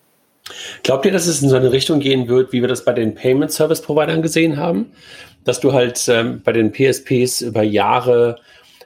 [0.83, 3.15] Glaubt ihr, dass es in so eine Richtung gehen wird, wie wir das bei den
[3.15, 4.91] Payment Service Providern gesehen haben?
[5.43, 8.37] Dass du halt ähm, bei den PSPs über Jahre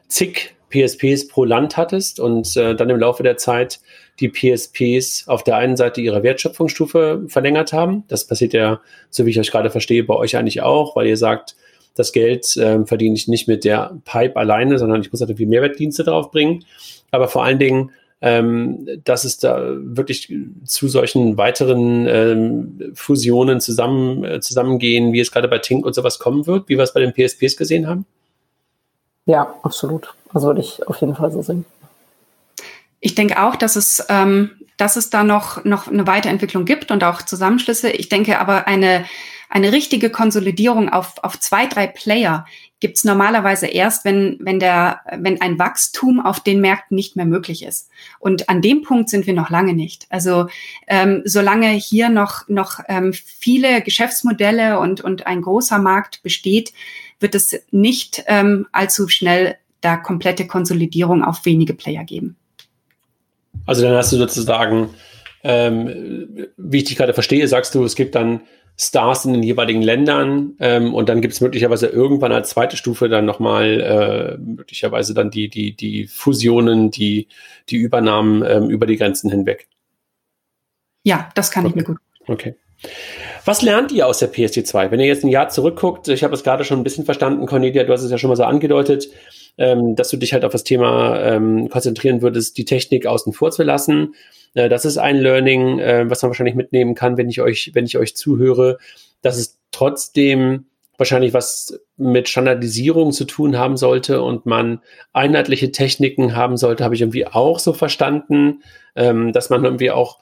[0.07, 3.79] zig PSPs pro Land hattest und äh, dann im Laufe der Zeit
[4.19, 8.03] die PSPs auf der einen Seite ihre Wertschöpfungsstufe verlängert haben.
[8.07, 11.17] Das passiert ja, so wie ich euch gerade verstehe, bei euch eigentlich auch, weil ihr
[11.17, 11.55] sagt,
[11.95, 15.47] das Geld äh, verdiene ich nicht mit der Pipe alleine, sondern ich muss halt irgendwie
[15.47, 16.65] Mehrwertdienste draufbringen.
[17.11, 17.91] Aber vor allen Dingen
[18.21, 20.33] ähm, dass es da wirklich
[20.65, 26.17] zu solchen weiteren ähm, Fusionen zusammen, äh, zusammengehen, wie es gerade bei Tink und sowas
[26.17, 28.05] kommen wird, wie wir es bei den PSPs gesehen haben?
[29.25, 30.13] Ja, absolut.
[30.33, 31.65] Also würde ich auf jeden Fall so sehen.
[32.99, 37.03] Ich denke auch, dass es, ähm, dass es da noch, noch eine Weiterentwicklung gibt und
[37.03, 37.91] auch Zusammenschlüsse.
[37.91, 39.05] Ich denke aber eine,
[39.49, 42.45] eine richtige Konsolidierung auf, auf zwei, drei Player
[42.79, 47.63] gibt's normalerweise erst, wenn, wenn, der, wenn ein Wachstum auf den Märkten nicht mehr möglich
[47.63, 47.89] ist.
[48.19, 50.05] Und an dem Punkt sind wir noch lange nicht.
[50.09, 50.47] Also
[50.87, 56.71] ähm, solange hier noch, noch ähm, viele Geschäftsmodelle und, und ein großer Markt besteht,
[57.19, 62.35] wird es nicht ähm, allzu schnell da komplette Konsolidierung auf wenige Player geben.
[63.65, 64.89] Also dann hast du sozusagen,
[65.43, 68.41] ähm, wie ich dich gerade verstehe, sagst du, es gibt dann
[68.79, 73.09] Stars in den jeweiligen Ländern ähm, und dann gibt es möglicherweise irgendwann als zweite Stufe
[73.09, 77.27] dann nochmal äh, möglicherweise dann die, die, die Fusionen, die,
[77.69, 79.67] die Übernahmen ähm, über die Grenzen hinweg.
[81.03, 81.71] Ja, das kann okay.
[81.71, 81.97] ich mir gut.
[82.27, 82.55] Okay.
[83.45, 84.91] Was lernt ihr aus der PSD2?
[84.91, 87.83] Wenn ihr jetzt ein Jahr zurückguckt, ich habe es gerade schon ein bisschen verstanden, Cornelia,
[87.83, 89.09] du hast es ja schon mal so angedeutet,
[89.57, 93.49] ähm, dass du dich halt auf das Thema ähm, konzentrieren würdest, die Technik außen vor
[93.49, 94.13] zu lassen.
[94.53, 97.85] Äh, das ist ein Learning, äh, was man wahrscheinlich mitnehmen kann, wenn ich euch, wenn
[97.85, 98.77] ich euch zuhöre,
[99.21, 100.65] dass es trotzdem
[100.97, 104.81] wahrscheinlich was mit Standardisierung zu tun haben sollte und man
[105.13, 108.63] einheitliche Techniken haben sollte, habe ich irgendwie auch so verstanden,
[108.95, 110.19] ähm, dass man irgendwie auch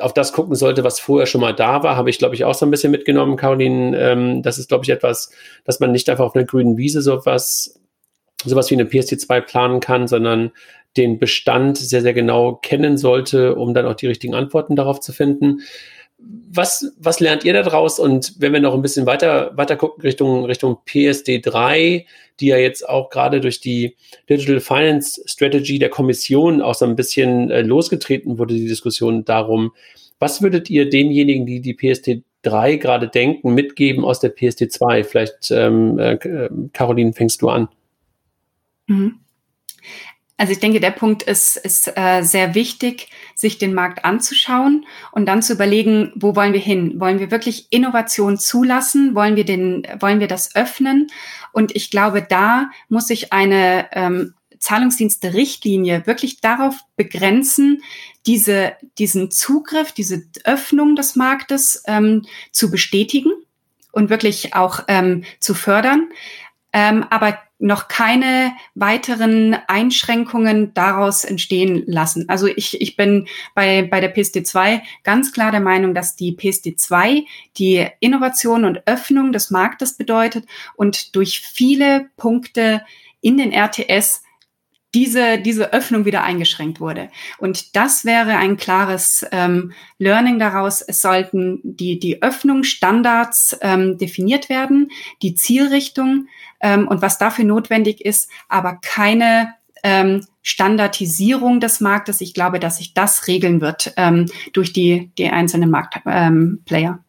[0.00, 2.54] auf das gucken sollte, was vorher schon mal da war, habe ich, glaube ich, auch
[2.54, 3.98] so ein bisschen mitgenommen, Caroline.
[3.98, 5.30] Ähm, das ist, glaube ich, etwas,
[5.64, 7.80] dass man nicht einfach auf einer grünen Wiese sowas,
[8.44, 10.52] sowas wie eine PSD2 planen kann, sondern
[10.96, 15.12] den Bestand sehr, sehr genau kennen sollte, um dann auch die richtigen Antworten darauf zu
[15.12, 15.60] finden.
[16.18, 17.98] Was, was lernt ihr daraus?
[17.98, 22.06] Und wenn wir noch ein bisschen weiter, weiter gucken Richtung, Richtung PSD 3,
[22.40, 23.96] die ja jetzt auch gerade durch die
[24.28, 29.72] Digital Finance Strategy der Kommission auch so ein bisschen äh, losgetreten wurde, die Diskussion darum,
[30.18, 35.04] was würdet ihr denjenigen, die die PSD 3 gerade denken, mitgeben aus der PSD 2?
[35.04, 36.16] Vielleicht, ähm, äh,
[36.72, 37.68] Caroline, fängst du an.
[38.86, 39.20] Mhm
[40.38, 45.26] Also ich denke, der Punkt ist, ist äh, sehr wichtig, sich den Markt anzuschauen und
[45.26, 47.00] dann zu überlegen, wo wollen wir hin?
[47.00, 49.14] Wollen wir wirklich Innovation zulassen?
[49.14, 51.06] Wollen wir den, wollen wir das öffnen?
[51.52, 57.82] Und ich glaube, da muss sich eine ähm, Zahlungsdienste-Richtlinie wirklich darauf begrenzen,
[58.26, 63.32] diese, diesen Zugriff, diese Öffnung des Marktes ähm, zu bestätigen
[63.92, 66.08] und wirklich auch ähm, zu fördern,
[66.72, 72.28] ähm, aber noch keine weiteren Einschränkungen daraus entstehen lassen.
[72.28, 77.24] Also ich, ich bin bei, bei der PSD2 ganz klar der Meinung, dass die PSD2
[77.56, 80.44] die Innovation und Öffnung des Marktes bedeutet
[80.74, 82.82] und durch viele Punkte
[83.22, 84.22] in den RTS
[84.94, 87.10] diese, diese Öffnung wieder eingeschränkt wurde.
[87.38, 90.80] Und das wäre ein klares ähm, Learning daraus.
[90.80, 94.90] Es sollten die, die Öffnungsstandards ähm, definiert werden,
[95.22, 96.28] die Zielrichtung
[96.60, 102.20] ähm, und was dafür notwendig ist, aber keine ähm, Standardisierung des Marktes.
[102.20, 106.60] Ich glaube, dass sich das regeln wird ähm, durch die, die einzelnen Marktplayer.
[106.66, 107.05] Ähm,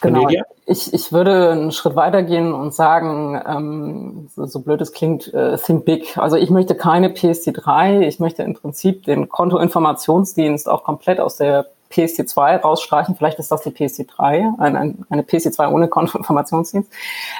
[0.00, 0.28] Genau.
[0.66, 5.56] Ich, ich würde einen Schritt weitergehen und sagen, ähm, so, so blöd es klingt, äh,
[5.56, 6.18] think big.
[6.18, 11.66] Also ich möchte keine PSD3, ich möchte im Prinzip den Kontoinformationsdienst auch komplett aus der
[11.92, 13.14] PSD2 rausstreichen.
[13.14, 16.92] Vielleicht ist das die PSD3, eine, eine PSD2 ohne Kontoinformationsdienst.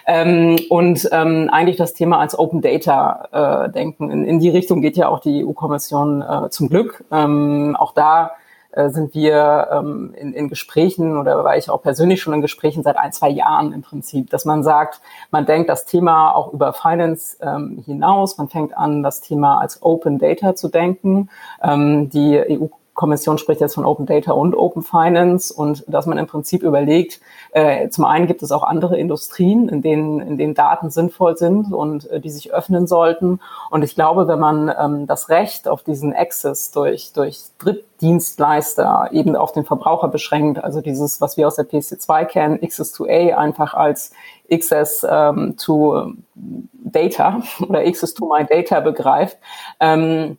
[0.06, 4.10] Ähm, und ähm, eigentlich das Thema als Open Data äh, denken.
[4.10, 7.04] In, in die Richtung geht ja auch die EU-Kommission äh, zum Glück.
[7.10, 8.32] Ähm, auch da
[8.76, 12.82] äh, sind wir ähm, in, in Gesprächen oder war ich auch persönlich schon in Gesprächen
[12.82, 15.00] seit ein, zwei Jahren im Prinzip, dass man sagt,
[15.30, 19.82] man denkt das Thema auch über Finance ähm, hinaus, man fängt an, das Thema als
[19.82, 21.30] Open Data zu denken.
[21.62, 22.66] Ähm, die EU
[22.96, 27.20] Kommission spricht jetzt von Open Data und Open Finance und dass man im Prinzip überlegt,
[27.52, 31.72] äh, zum einen gibt es auch andere Industrien, in denen, in denen Daten sinnvoll sind
[31.72, 33.40] und äh, die sich öffnen sollten.
[33.70, 39.36] Und ich glaube, wenn man ähm, das Recht auf diesen Access durch, durch Drittdienstleister eben
[39.36, 44.10] auf den Verbraucher beschränkt, also dieses, was wir aus der PC2 kennen, Access2A einfach als
[44.50, 49.36] Access ähm, to Data oder Access to my Data begreift,
[49.80, 50.38] ähm,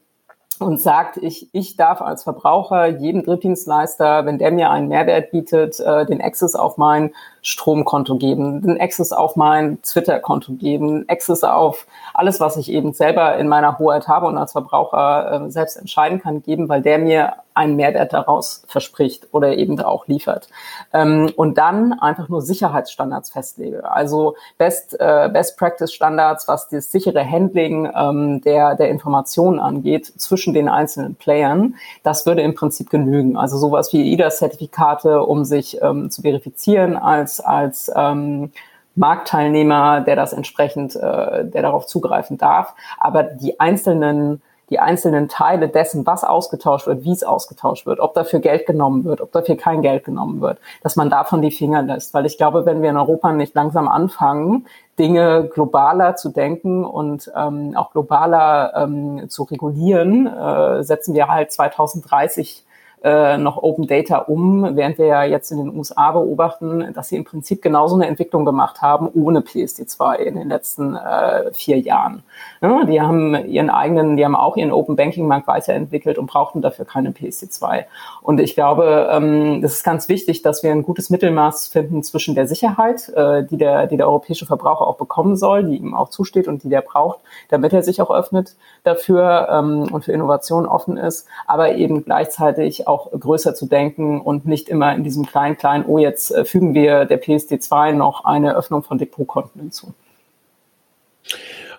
[0.59, 5.79] und sagt, ich, ich darf als Verbraucher jedem Drittdienstleister, wenn der mir einen Mehrwert bietet,
[5.79, 11.87] äh, den Access auf mein Stromkonto geben, den Access auf mein Twitter-Konto geben, Access auf
[12.13, 16.21] alles, was ich eben selber in meiner Hoheit habe und als Verbraucher äh, selbst entscheiden
[16.21, 20.47] kann, geben, weil der mir einen Mehrwert daraus verspricht oder eben auch liefert.
[20.93, 23.89] Ähm, und dann einfach nur Sicherheitsstandards festlege.
[23.91, 30.05] Also Best, äh, Best Practice Standards, was das sichere Handling ähm, der, der Informationen angeht
[30.05, 31.75] zwischen den einzelnen Playern.
[32.03, 33.37] Das würde im Prinzip genügen.
[33.37, 38.51] Also sowas wie IDA-Zertifikate, um sich ähm, zu verifizieren als, als ähm,
[38.95, 42.73] Marktteilnehmer, der das entsprechend, äh, der darauf zugreifen darf.
[42.99, 48.13] Aber die einzelnen die einzelnen Teile dessen, was ausgetauscht wird, wie es ausgetauscht wird, ob
[48.13, 51.81] dafür Geld genommen wird, ob dafür kein Geld genommen wird, dass man davon die Finger
[51.81, 52.13] lässt.
[52.13, 54.67] Weil ich glaube, wenn wir in Europa nicht langsam anfangen,
[54.99, 61.51] Dinge globaler zu denken und ähm, auch globaler ähm, zu regulieren, äh, setzen wir halt
[61.51, 62.65] 2030
[63.03, 67.15] äh, noch Open Data um, während wir ja jetzt in den USA beobachten, dass sie
[67.15, 72.23] im Prinzip genauso eine Entwicklung gemacht haben ohne PSD2 in den letzten äh, vier Jahren.
[72.61, 76.61] Ja, die haben ihren eigenen, die haben auch ihren Open Banking Markt weiterentwickelt und brauchten
[76.61, 77.85] dafür keine PSD2.
[78.23, 82.33] Und ich glaube, ähm, das ist ganz wichtig, dass wir ein gutes Mittelmaß finden zwischen
[82.33, 86.09] der Sicherheit, äh, die der, die der europäische Verbraucher auch bekommen soll, die ihm auch
[86.09, 87.19] zusteht und die der braucht,
[87.49, 92.86] damit er sich auch öffnet dafür ähm, und für Innovation offen ist, aber eben gleichzeitig
[92.87, 96.73] auch größer zu denken und nicht immer in diesem kleinen, kleinen, oh, jetzt äh, fügen
[96.73, 99.93] wir der PSD2 noch eine Öffnung von Depotkonten hinzu.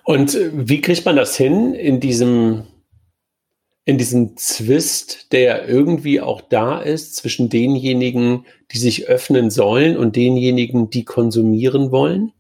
[0.05, 2.65] Und äh, wie kriegt man das hin in diesem,
[3.85, 10.17] in diesem Zwist, der irgendwie auch da ist zwischen denjenigen, die sich öffnen sollen und
[10.17, 12.33] denjenigen, die konsumieren wollen?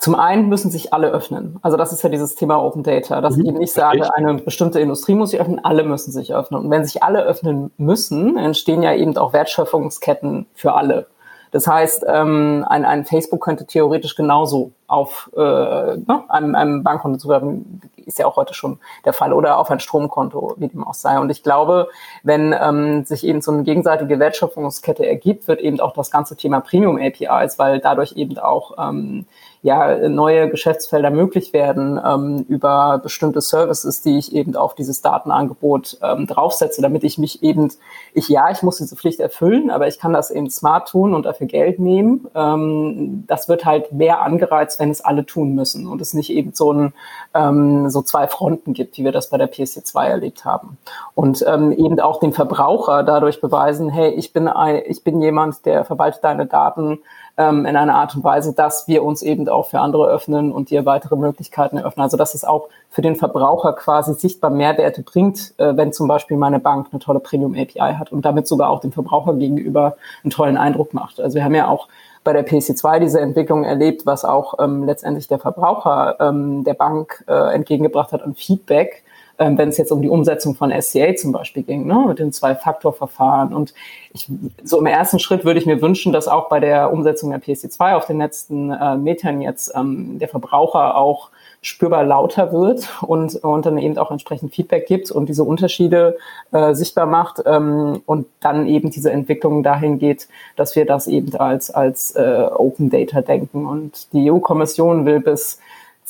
[0.00, 1.58] Zum einen müssen sich alle öffnen.
[1.60, 4.32] Also das ist ja dieses Thema Open Data, dass mhm, ich eben nicht sage, eine
[4.34, 6.64] bestimmte Industrie muss sich öffnen, alle müssen sich öffnen.
[6.64, 11.06] Und wenn sich alle öffnen müssen, entstehen ja eben auch Wertschöpfungsketten für alle.
[11.50, 17.18] Das heißt, ähm, ein, ein Facebook könnte theoretisch genauso auf äh, ne, einem, einem Bankkonto
[17.18, 20.94] zugreifen, ist ja auch heute schon der Fall, oder auf ein Stromkonto, wie dem auch
[20.94, 21.18] sei.
[21.18, 21.88] Und ich glaube,
[22.22, 26.60] wenn ähm, sich eben so eine gegenseitige Wertschöpfungskette ergibt, wird eben auch das ganze Thema
[26.60, 29.26] Premium APIs, weil dadurch eben auch ähm,
[29.62, 35.98] ja neue Geschäftsfelder möglich werden ähm, über bestimmte Services, die ich eben auf dieses Datenangebot
[36.02, 37.70] ähm, draufsetze, damit ich mich eben,
[38.14, 41.26] ich ja, ich muss diese Pflicht erfüllen, aber ich kann das eben smart tun und
[41.26, 42.26] dafür Geld nehmen.
[42.34, 46.52] Ähm, das wird halt mehr angereizt, wenn es alle tun müssen und es nicht eben
[46.54, 46.94] so ein
[47.34, 50.78] ähm, so zwei Fronten gibt, wie wir das bei der PSD2 erlebt haben.
[51.14, 55.66] Und ähm, eben auch dem Verbraucher dadurch beweisen, hey, ich bin ein, ich bin jemand,
[55.66, 57.00] der verwaltet deine Daten
[57.40, 60.68] ähm, in einer Art und Weise, dass wir uns eben auch für andere öffnen und
[60.68, 62.02] dir weitere Möglichkeiten eröffnen.
[62.02, 66.36] Also dass es auch für den Verbraucher quasi sichtbar Mehrwerte bringt, äh, wenn zum Beispiel
[66.36, 70.30] meine Bank eine tolle Premium API hat und damit sogar auch dem Verbraucher gegenüber einen
[70.30, 71.18] tollen Eindruck macht.
[71.18, 71.88] Also wir haben ja auch
[72.22, 77.24] bei der PSC2 diese Entwicklung erlebt, was auch ähm, letztendlich der Verbraucher ähm, der Bank
[77.26, 79.02] äh, entgegengebracht hat an Feedback,
[79.40, 82.30] ähm, wenn es jetzt um die Umsetzung von SCA zum Beispiel ging, ne, mit den
[82.30, 83.54] Zwei-Faktor-Verfahren.
[83.54, 83.74] Und
[84.12, 84.30] ich,
[84.62, 87.94] so im ersten Schritt würde ich mir wünschen, dass auch bei der Umsetzung der PSC2
[87.94, 91.30] auf den letzten äh, Metern jetzt ähm, der Verbraucher auch
[91.62, 96.18] spürbar lauter wird und, und dann eben auch entsprechend Feedback gibt und diese Unterschiede
[96.52, 101.34] äh, sichtbar macht ähm, und dann eben diese Entwicklung dahin geht, dass wir das eben
[101.36, 103.66] als, als äh, Open Data denken.
[103.66, 105.58] Und die EU-Kommission will bis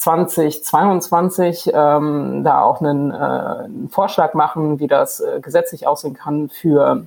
[0.01, 6.49] 2022 ähm, da auch einen, äh, einen Vorschlag machen, wie das äh, gesetzlich aussehen kann
[6.49, 7.05] für,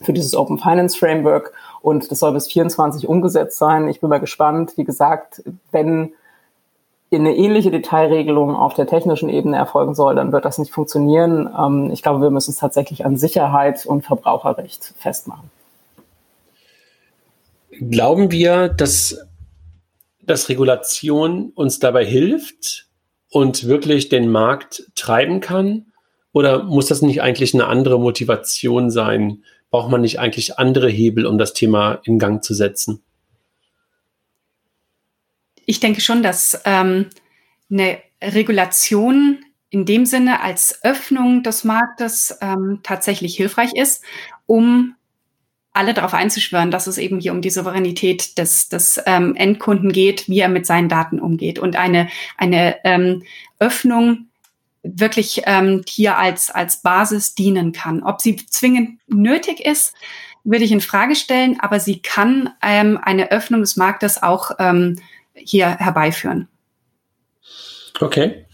[0.00, 1.52] für dieses Open Finance Framework.
[1.82, 3.86] Und das soll bis 24 umgesetzt sein.
[3.86, 4.72] Ich bin mal gespannt.
[4.76, 6.14] Wie gesagt, wenn
[7.12, 11.50] eine ähnliche Detailregelung auf der technischen Ebene erfolgen soll, dann wird das nicht funktionieren.
[11.54, 15.50] Ähm, ich glaube, wir müssen es tatsächlich an Sicherheit und Verbraucherrecht festmachen.
[17.90, 19.18] Glauben wir, dass
[20.22, 22.88] dass Regulation uns dabei hilft
[23.28, 25.86] und wirklich den Markt treiben kann?
[26.32, 29.44] Oder muss das nicht eigentlich eine andere Motivation sein?
[29.70, 33.02] Braucht man nicht eigentlich andere Hebel, um das Thema in Gang zu setzen?
[35.66, 37.10] Ich denke schon, dass ähm,
[37.70, 44.04] eine Regulation in dem Sinne als Öffnung des Marktes ähm, tatsächlich hilfreich ist,
[44.46, 44.94] um
[45.72, 50.28] alle darauf einzuschwören, dass es eben hier um die Souveränität des, des ähm, Endkunden geht,
[50.28, 53.22] wie er mit seinen Daten umgeht und eine, eine ähm,
[53.58, 54.26] Öffnung
[54.82, 58.02] wirklich ähm, hier als, als Basis dienen kann.
[58.02, 59.94] Ob sie zwingend nötig ist,
[60.44, 64.98] würde ich in Frage stellen, aber sie kann ähm, eine Öffnung des Marktes auch ähm,
[65.34, 66.48] hier herbeiführen.
[68.00, 68.44] Okay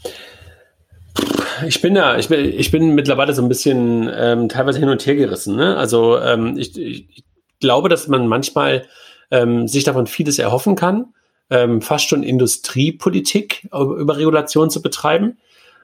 [1.67, 5.05] ich bin ja, ich bin, ich bin mittlerweile so ein bisschen ähm, teilweise hin und
[5.07, 5.57] her gerissen.
[5.57, 5.77] Ne?
[5.77, 7.25] Also ähm, ich, ich
[7.61, 8.87] glaube, dass man manchmal
[9.31, 11.15] ähm, sich davon vieles erhoffen kann,
[11.51, 15.39] ähm, fast schon Industriepolitik über Regulation zu betreiben.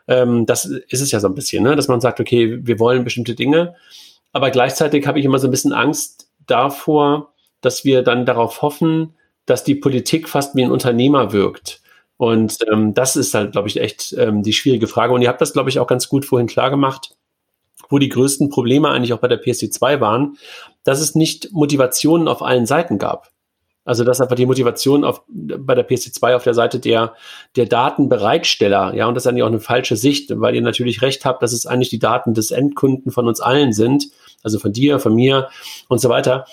[0.06, 1.76] Ähm, das ist es ja so ein bisschen, ne?
[1.76, 3.74] dass man sagt, okay, wir wollen bestimmte Dinge,
[4.32, 9.14] aber gleichzeitig habe ich immer so ein bisschen Angst davor, dass wir dann darauf hoffen,
[9.46, 11.80] dass die Politik fast wie ein Unternehmer wirkt
[12.16, 15.12] und ähm, das ist halt, glaube ich, echt ähm, die schwierige Frage.
[15.12, 17.16] Und ihr habt das, glaube ich, auch ganz gut vorhin klar gemacht,
[17.88, 20.36] wo die größten Probleme eigentlich auch bei der PSD2 waren,
[20.84, 23.30] dass es nicht Motivationen auf allen Seiten gab.
[23.86, 27.14] Also dass einfach die Motivation auf, bei der PSD2 auf der Seite der,
[27.54, 31.26] der Datenbereitsteller, ja, und das ist eigentlich auch eine falsche Sicht, weil ihr natürlich recht
[31.26, 34.06] habt, dass es eigentlich die Daten des Endkunden von uns allen sind,
[34.42, 35.50] also von dir, von mir
[35.88, 36.46] und so weiter.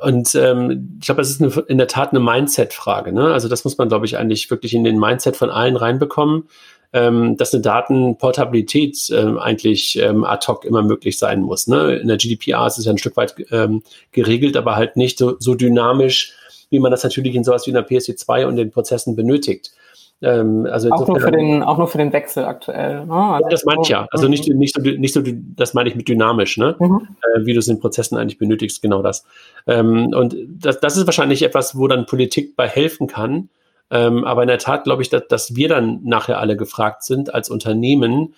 [0.00, 3.12] Und ähm, ich glaube, das ist eine, in der Tat eine Mindset-Frage.
[3.12, 3.32] Ne?
[3.32, 6.44] Also das muss man, glaube ich, eigentlich wirklich in den Mindset von allen reinbekommen,
[6.92, 11.66] ähm, dass eine Datenportabilität ähm, eigentlich ähm, ad hoc immer möglich sein muss.
[11.66, 11.96] Ne?
[11.96, 13.82] In der GDPR ist es ja ein Stück weit ähm,
[14.12, 16.32] geregelt, aber halt nicht so, so dynamisch,
[16.70, 19.72] wie man das natürlich in sowas wie in der PSD2 und den Prozessen benötigt.
[20.20, 23.06] Ähm, also auch, nur für den, auch nur für den Wechsel aktuell.
[23.06, 23.14] Ne?
[23.14, 24.08] Also ja, das meine ich ja.
[24.10, 24.30] Also mhm.
[24.30, 26.74] nicht, nicht, so, nicht so, das meine ich mit dynamisch, ne?
[26.78, 27.08] Mhm.
[27.22, 29.24] Äh, wie du es in Prozessen eigentlich benötigst, genau das.
[29.66, 33.48] Ähm, und das, das ist wahrscheinlich etwas, wo dann Politik bei helfen kann.
[33.90, 37.32] Ähm, aber in der Tat glaube ich, dass, dass wir dann nachher alle gefragt sind,
[37.32, 38.34] als Unternehmen,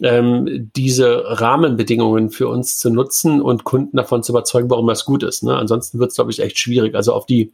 [0.00, 5.22] ähm, diese Rahmenbedingungen für uns zu nutzen und Kunden davon zu überzeugen, warum das gut
[5.22, 5.42] ist.
[5.42, 5.56] Ne?
[5.56, 6.94] Ansonsten wird es, glaube ich, echt schwierig.
[6.94, 7.52] Also auf die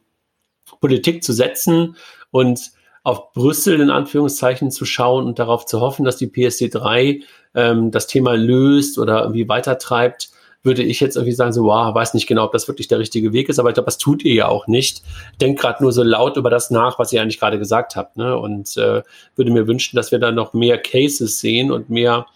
[0.81, 1.97] Politik zu setzen
[2.31, 7.23] und auf Brüssel in Anführungszeichen zu schauen und darauf zu hoffen, dass die PSD3
[7.55, 10.31] ähm, das Thema löst oder irgendwie weitertreibt,
[10.63, 13.33] würde ich jetzt irgendwie sagen, so, wow, weiß nicht genau, ob das wirklich der richtige
[13.33, 15.03] Weg ist, aber ich glaube, das tut ihr ja auch nicht.
[15.41, 18.37] Denkt gerade nur so laut über das nach, was ihr eigentlich gerade gesagt habt, ne?
[18.37, 19.03] Und äh,
[19.37, 22.27] würde mir wünschen, dass wir da noch mehr Cases sehen und mehr,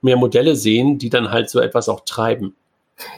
[0.00, 2.56] mehr Modelle sehen, die dann halt so etwas auch treiben.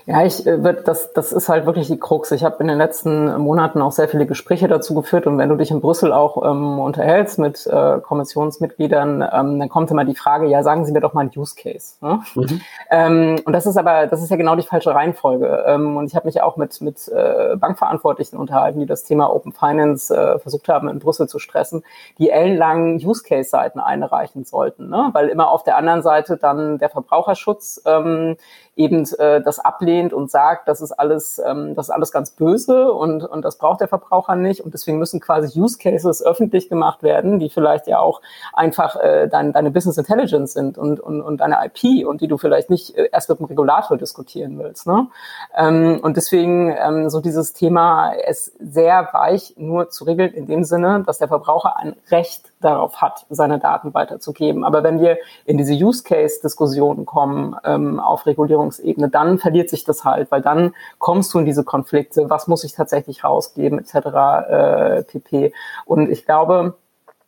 [0.06, 2.30] Ja, ich äh, wird das das ist halt wirklich die Krux.
[2.30, 5.56] Ich habe in den letzten Monaten auch sehr viele Gespräche dazu geführt und wenn du
[5.56, 10.46] dich in Brüssel auch ähm, unterhältst mit äh, Kommissionsmitgliedern, ähm, dann kommt immer die Frage,
[10.46, 11.96] ja, sagen Sie mir doch mal einen Use Case.
[12.00, 12.20] Ne?
[12.34, 12.60] Mhm.
[12.90, 15.64] Ähm, und das ist aber das ist ja genau die falsche Reihenfolge.
[15.66, 19.52] Ähm, und ich habe mich auch mit mit äh, Bankverantwortlichen unterhalten, die das Thema Open
[19.52, 21.82] Finance äh, versucht haben in Brüssel zu stressen,
[22.18, 25.10] die ellenlangen Use Case Seiten einreichen sollten, ne?
[25.12, 28.36] weil immer auf der anderen Seite dann der Verbraucherschutz ähm,
[28.76, 32.92] eben äh, das ablehnt und sagt, das ist alles, ähm, das ist alles ganz böse
[32.92, 34.60] und, und das braucht der Verbraucher nicht.
[34.60, 38.20] Und deswegen müssen quasi Use Cases öffentlich gemacht werden, die vielleicht ja auch
[38.52, 42.38] einfach äh, dein, deine Business Intelligence sind und, und, und deine IP und die du
[42.38, 44.86] vielleicht nicht äh, erst mit dem Regulator diskutieren willst.
[44.86, 45.08] Ne?
[45.56, 50.64] Ähm, und deswegen ähm, so dieses Thema ist sehr weich nur zu regeln in dem
[50.64, 54.64] Sinne, dass der Verbraucher ein Recht darauf hat, seine Daten weiterzugeben.
[54.64, 59.70] Aber wenn wir in diese Use Case Diskussionen kommen ähm, auf Regulierung Regulierungsebene, dann verliert
[59.70, 63.78] sich das halt, weil dann kommst du in diese Konflikte, was muss ich tatsächlich rausgeben,
[63.78, 63.94] etc.
[63.94, 65.52] Äh, pp.
[65.84, 66.74] Und ich glaube,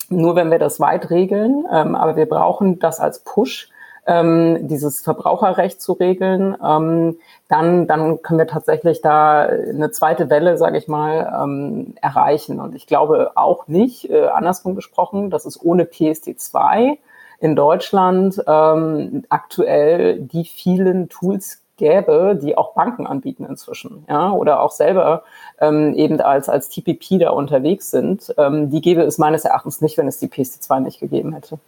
[0.09, 3.71] nur wenn wir das weit regeln, ähm, aber wir brauchen das als Push,
[4.07, 10.59] ähm, dieses Verbraucherrecht zu regeln, ähm, dann, dann können wir tatsächlich da eine zweite Welle,
[10.59, 12.61] sage ich mal, ähm, erreichen.
[12.61, 16.99] Und ich glaube auch nicht, äh, andersrum gesprochen, dass es ohne PSD2
[17.41, 24.61] in Deutschland ähm, aktuell die vielen Tools gäbe, die auch Banken anbieten inzwischen, ja, oder
[24.61, 25.25] auch selber
[25.61, 29.99] ähm, eben als, als TPP da unterwegs sind, ähm, die gäbe es meines Erachtens nicht,
[29.99, 31.59] wenn es die PSD2 nicht gegeben hätte.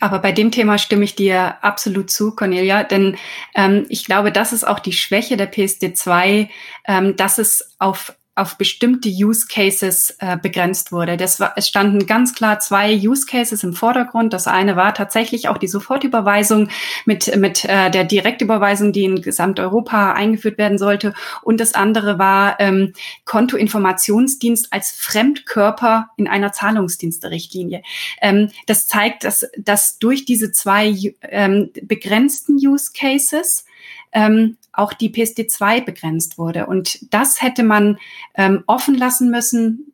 [0.00, 3.16] Aber bei dem Thema stimme ich dir absolut zu, Cornelia, denn
[3.54, 6.48] ähm, ich glaube, das ist auch die Schwäche der PSD2,
[6.86, 11.16] ähm, dass es auf auf bestimmte Use Cases äh, begrenzt wurde.
[11.16, 14.34] Das war, es standen ganz klar zwei Use Cases im Vordergrund.
[14.34, 16.68] Das eine war tatsächlich auch die Sofortüberweisung
[17.06, 21.14] mit, mit äh, der Direktüberweisung, die in Gesamteuropa eingeführt werden sollte.
[21.42, 22.92] Und das andere war ähm,
[23.24, 27.82] Kontoinformationsdienst als Fremdkörper in einer Zahlungsdienste-Richtlinie.
[28.20, 33.64] Ähm, das zeigt, dass, dass durch diese zwei ähm, begrenzten Use Cases
[34.12, 36.66] ähm, auch die PSD2 begrenzt wurde.
[36.66, 37.98] Und das hätte man
[38.34, 39.92] ähm, offen lassen müssen,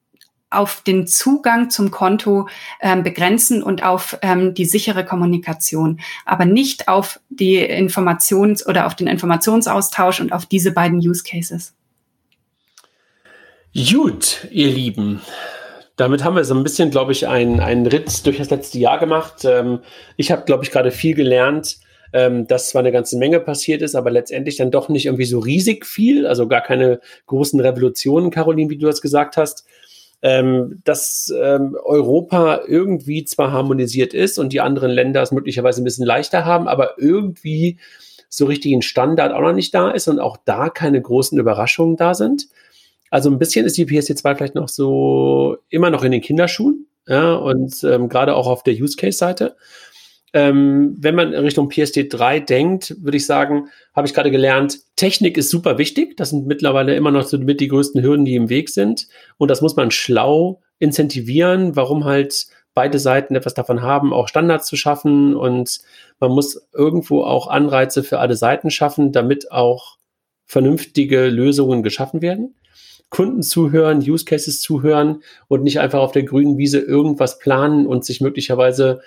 [0.53, 2.49] auf den Zugang zum Konto
[2.81, 8.95] ähm, begrenzen und auf ähm, die sichere Kommunikation, aber nicht auf die Informations- oder auf
[8.95, 11.75] den Informationsaustausch und auf diese beiden Use Cases.
[13.75, 15.23] Gut, ihr Lieben.
[15.97, 19.45] Damit haben wir so ein bisschen, glaube ich, einen, Ritt durch das letzte Jahr gemacht.
[19.45, 19.81] Ähm,
[20.17, 21.79] ich habe, glaube ich, gerade viel gelernt
[22.13, 25.39] ähm, dass zwar eine ganze Menge passiert ist, aber letztendlich dann doch nicht irgendwie so
[25.39, 29.67] riesig viel, also gar keine großen Revolutionen, Caroline, wie du das gesagt hast.
[30.25, 35.85] Ähm, dass ähm, Europa irgendwie zwar harmonisiert ist und die anderen Länder es möglicherweise ein
[35.85, 37.79] bisschen leichter haben, aber irgendwie
[38.29, 41.97] so richtig ein Standard auch noch nicht da ist und auch da keine großen Überraschungen
[41.97, 42.47] da sind.
[43.11, 47.35] Also ein bisschen ist die PSD2 vielleicht noch so immer noch in den Kinderschuhen, ja,
[47.35, 49.57] und ähm, gerade auch auf der Use Case Seite.
[50.35, 55.37] Ähm, wenn man Richtung PSD 3 denkt, würde ich sagen, habe ich gerade gelernt, Technik
[55.37, 56.17] ist super wichtig.
[56.17, 59.09] Das sind mittlerweile immer noch so mit die größten Hürden, die im Weg sind.
[59.37, 64.67] Und das muss man schlau incentivieren, warum halt beide Seiten etwas davon haben, auch Standards
[64.67, 65.37] zu schaffen.
[65.37, 65.81] Und
[66.19, 69.99] man muss irgendwo auch Anreize für alle Seiten schaffen, damit auch
[70.47, 72.55] vernünftige Lösungen geschaffen werden.
[73.11, 78.07] Kunden zuhören, Use Cases zuhören und nicht einfach auf der grünen Wiese irgendwas planen und
[78.07, 79.03] sich möglicherweise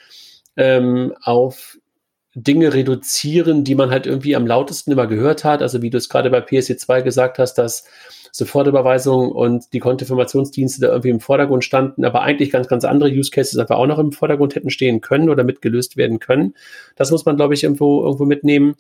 [0.57, 1.77] ähm, auf
[2.35, 5.61] Dinge reduzieren, die man halt irgendwie am lautesten immer gehört hat.
[5.61, 7.85] Also wie du es gerade bei PSC2 gesagt hast, dass
[8.33, 13.31] Sofortüberweisung und die Kontoinformationsdienste da irgendwie im Vordergrund standen, aber eigentlich ganz, ganz andere Use
[13.31, 16.53] Cases einfach auch noch im Vordergrund hätten stehen können oder mitgelöst werden können.
[16.97, 18.75] Das muss man, glaube ich, irgendwo, irgendwo mitnehmen.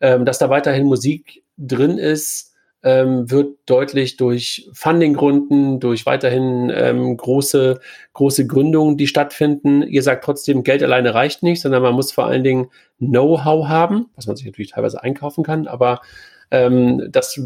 [0.00, 2.53] Ähm, dass da weiterhin Musik drin ist,
[2.84, 7.80] ähm, wird deutlich durch Fundinggründen, durch weiterhin ähm, große,
[8.12, 9.82] große Gründungen, die stattfinden.
[9.82, 12.68] Ihr sagt trotzdem, Geld alleine reicht nicht, sondern man muss vor allen Dingen
[12.98, 16.02] Know-how haben, was man sich natürlich teilweise einkaufen kann, aber
[16.50, 17.40] ähm, das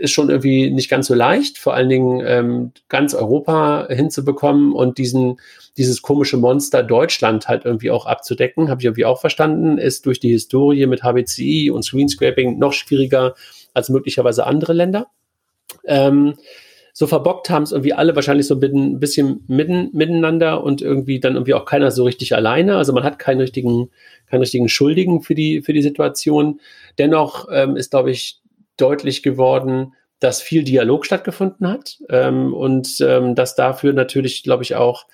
[0.00, 4.96] ist schon irgendwie nicht ganz so leicht, vor allen Dingen ähm, ganz Europa hinzubekommen und
[4.96, 5.40] diesen,
[5.76, 10.20] dieses komische Monster Deutschland halt irgendwie auch abzudecken, habe ich irgendwie auch verstanden, ist durch
[10.20, 13.34] die Historie mit HBCI und Screenscraping noch schwieriger
[13.74, 15.08] als möglicherweise andere Länder.
[15.84, 16.34] Ähm,
[16.96, 21.34] so verbockt haben es irgendwie alle wahrscheinlich so ein bisschen mitten, miteinander und irgendwie dann
[21.34, 22.76] irgendwie auch keiner so richtig alleine.
[22.76, 23.90] Also man hat keinen richtigen,
[24.30, 26.60] keinen richtigen Schuldigen für die, für die Situation.
[26.98, 28.40] Dennoch ähm, ist, glaube ich,
[28.76, 34.76] deutlich geworden, dass viel Dialog stattgefunden hat ähm, und ähm, dass dafür natürlich, glaube ich,
[34.76, 35.06] auch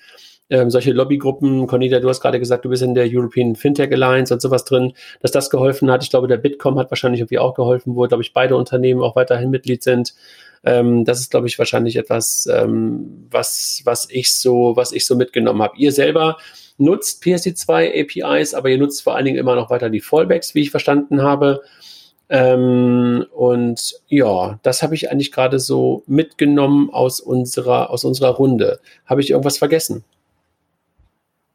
[0.51, 4.33] ähm, solche Lobbygruppen, Cornelia, du hast gerade gesagt, du bist in der European Fintech Alliance
[4.33, 6.03] und sowas drin, dass das geholfen hat.
[6.03, 9.15] Ich glaube, der Bitkom hat wahrscheinlich irgendwie auch geholfen, wo, glaube ich, beide Unternehmen auch
[9.15, 10.13] weiterhin Mitglied sind.
[10.65, 15.15] Ähm, das ist, glaube ich, wahrscheinlich etwas, ähm, was, was ich so, was ich so
[15.15, 15.77] mitgenommen habe.
[15.77, 16.37] Ihr selber
[16.77, 20.63] nutzt PSD2 APIs, aber ihr nutzt vor allen Dingen immer noch weiter die Fallbacks, wie
[20.63, 21.61] ich verstanden habe.
[22.27, 28.81] Ähm, und ja, das habe ich eigentlich gerade so mitgenommen aus unserer, aus unserer Runde.
[29.05, 30.03] Habe ich irgendwas vergessen?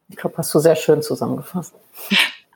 [0.08, 1.74] Ich glaube, hast du sehr schön zusammengefasst.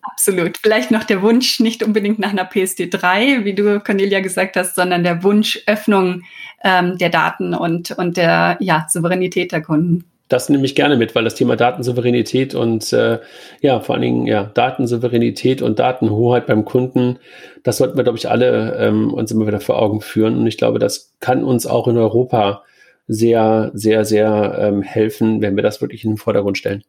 [0.02, 0.58] Absolut.
[0.58, 5.04] Vielleicht noch der Wunsch, nicht unbedingt nach einer PSD3, wie du, Cornelia, gesagt hast, sondern
[5.04, 6.22] der Wunsch Öffnung
[6.64, 11.14] ähm, der Daten und, und der ja, Souveränität der Kunden das nehme ich gerne mit,
[11.14, 13.18] weil das Thema Datensouveränität und äh,
[13.60, 17.18] ja, vor allen Dingen ja, Datensouveränität und Datenhoheit beim Kunden,
[17.64, 20.38] das sollten wir, glaube ich, alle ähm, uns immer wieder vor Augen führen.
[20.38, 22.62] Und ich glaube, das kann uns auch in Europa
[23.08, 26.84] sehr, sehr, sehr ähm, helfen, wenn wir das wirklich in den Vordergrund stellen.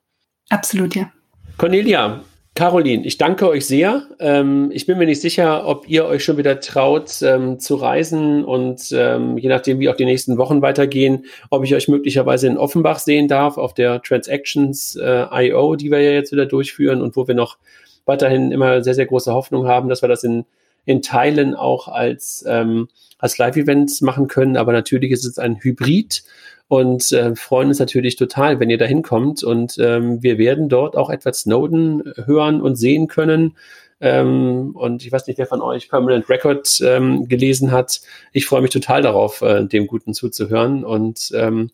[0.52, 1.10] Absolut, ja.
[1.58, 2.24] Cornelia,
[2.56, 4.04] Caroline, ich danke euch sehr.
[4.20, 8.44] Ähm, ich bin mir nicht sicher, ob ihr euch schon wieder traut ähm, zu reisen
[8.44, 12.58] und ähm, je nachdem, wie auch die nächsten Wochen weitergehen, ob ich euch möglicherweise in
[12.58, 17.16] Offenbach sehen darf auf der Transactions äh, IO, die wir ja jetzt wieder durchführen und
[17.16, 17.58] wo wir noch
[18.06, 20.44] weiterhin immer sehr, sehr große Hoffnung haben, dass wir das in,
[20.84, 22.90] in Teilen auch als, ähm,
[23.20, 24.58] als Live-Events machen können.
[24.58, 26.24] Aber natürlich ist es ein Hybrid
[26.72, 29.44] und äh, freuen uns natürlich total, wenn ihr da hinkommt.
[29.44, 33.58] Und ähm, wir werden dort auch Edward Snowden hören und sehen können.
[34.00, 38.00] Ähm, und ich weiß nicht, wer von euch Permanent Record ähm, gelesen hat.
[38.32, 40.86] Ich freue mich total darauf, äh, dem Guten zuzuhören.
[40.86, 41.72] Und ähm,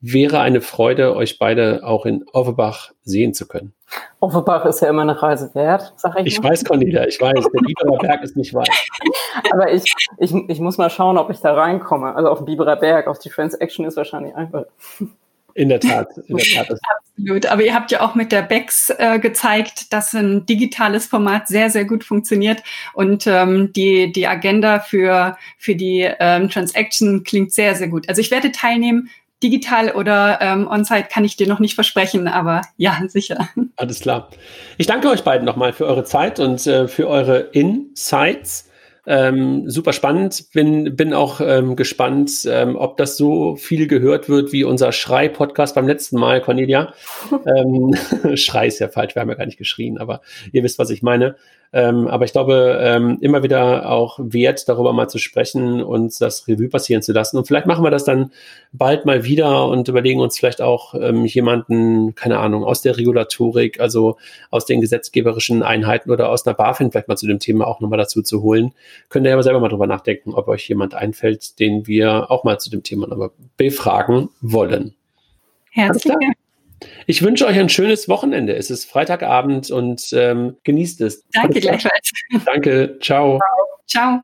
[0.00, 3.72] wäre eine Freude, euch beide auch in Offenbach sehen zu können.
[4.18, 6.26] Offenbach ist ja immer eine Reise wert, sag ich.
[6.26, 6.50] Ich mal.
[6.50, 8.68] weiß, Cornelia, ich weiß, der Biberer Berg ist nicht weit.
[9.52, 12.14] Aber ich, ich, ich muss mal schauen, ob ich da reinkomme.
[12.14, 14.64] Also auf den Biberer Berg, auf die Transaction ist wahrscheinlich einfach.
[15.54, 16.78] In der Tat, in der Tat.
[16.96, 17.46] Absolut.
[17.46, 21.68] Aber ihr habt ja auch mit der BEX äh, gezeigt, dass ein digitales Format sehr,
[21.68, 22.62] sehr gut funktioniert.
[22.94, 28.08] Und ähm, die, die Agenda für, für die ähm, Transaction klingt sehr, sehr gut.
[28.08, 29.10] Also ich werde teilnehmen,
[29.42, 33.48] digital oder ähm, on-site kann ich dir noch nicht versprechen, aber ja, sicher.
[33.76, 34.30] Alles klar.
[34.78, 38.70] Ich danke euch beiden nochmal für eure Zeit und äh, für eure Insights.
[39.04, 40.44] Ähm, super spannend.
[40.52, 45.74] Bin, bin auch ähm, gespannt, ähm, ob das so viel gehört wird wie unser Schrei-Podcast
[45.74, 46.94] beim letzten Mal, Cornelia.
[47.56, 47.94] ähm,
[48.36, 50.20] Schrei ist ja falsch, wir haben ja gar nicht geschrien, aber
[50.52, 51.34] ihr wisst, was ich meine.
[51.74, 56.46] Ähm, aber ich glaube, ähm, immer wieder auch wert, darüber mal zu sprechen und das
[56.46, 57.38] Revue passieren zu lassen.
[57.38, 58.30] Und vielleicht machen wir das dann
[58.72, 60.92] bald mal wieder und überlegen uns vielleicht auch
[61.24, 64.18] jemanden, keine Ahnung, aus der Regulatorik, also
[64.50, 67.98] aus den gesetzgeberischen Einheiten oder aus einer BaFin vielleicht mal zu dem Thema auch nochmal
[67.98, 68.72] dazu zu holen.
[69.08, 72.58] Könnt ihr aber selber mal drüber nachdenken, ob euch jemand einfällt, den wir auch mal
[72.58, 74.94] zu dem Thema befragen wollen.
[75.70, 76.34] Herzlichen
[77.06, 78.54] ich wünsche euch ein schönes Wochenende.
[78.54, 81.24] Es ist Freitagabend und ähm, genießt es.
[81.32, 82.12] Danke gleichfalls.
[82.44, 82.98] Danke.
[83.00, 83.38] Ciao.
[83.86, 84.20] Ciao.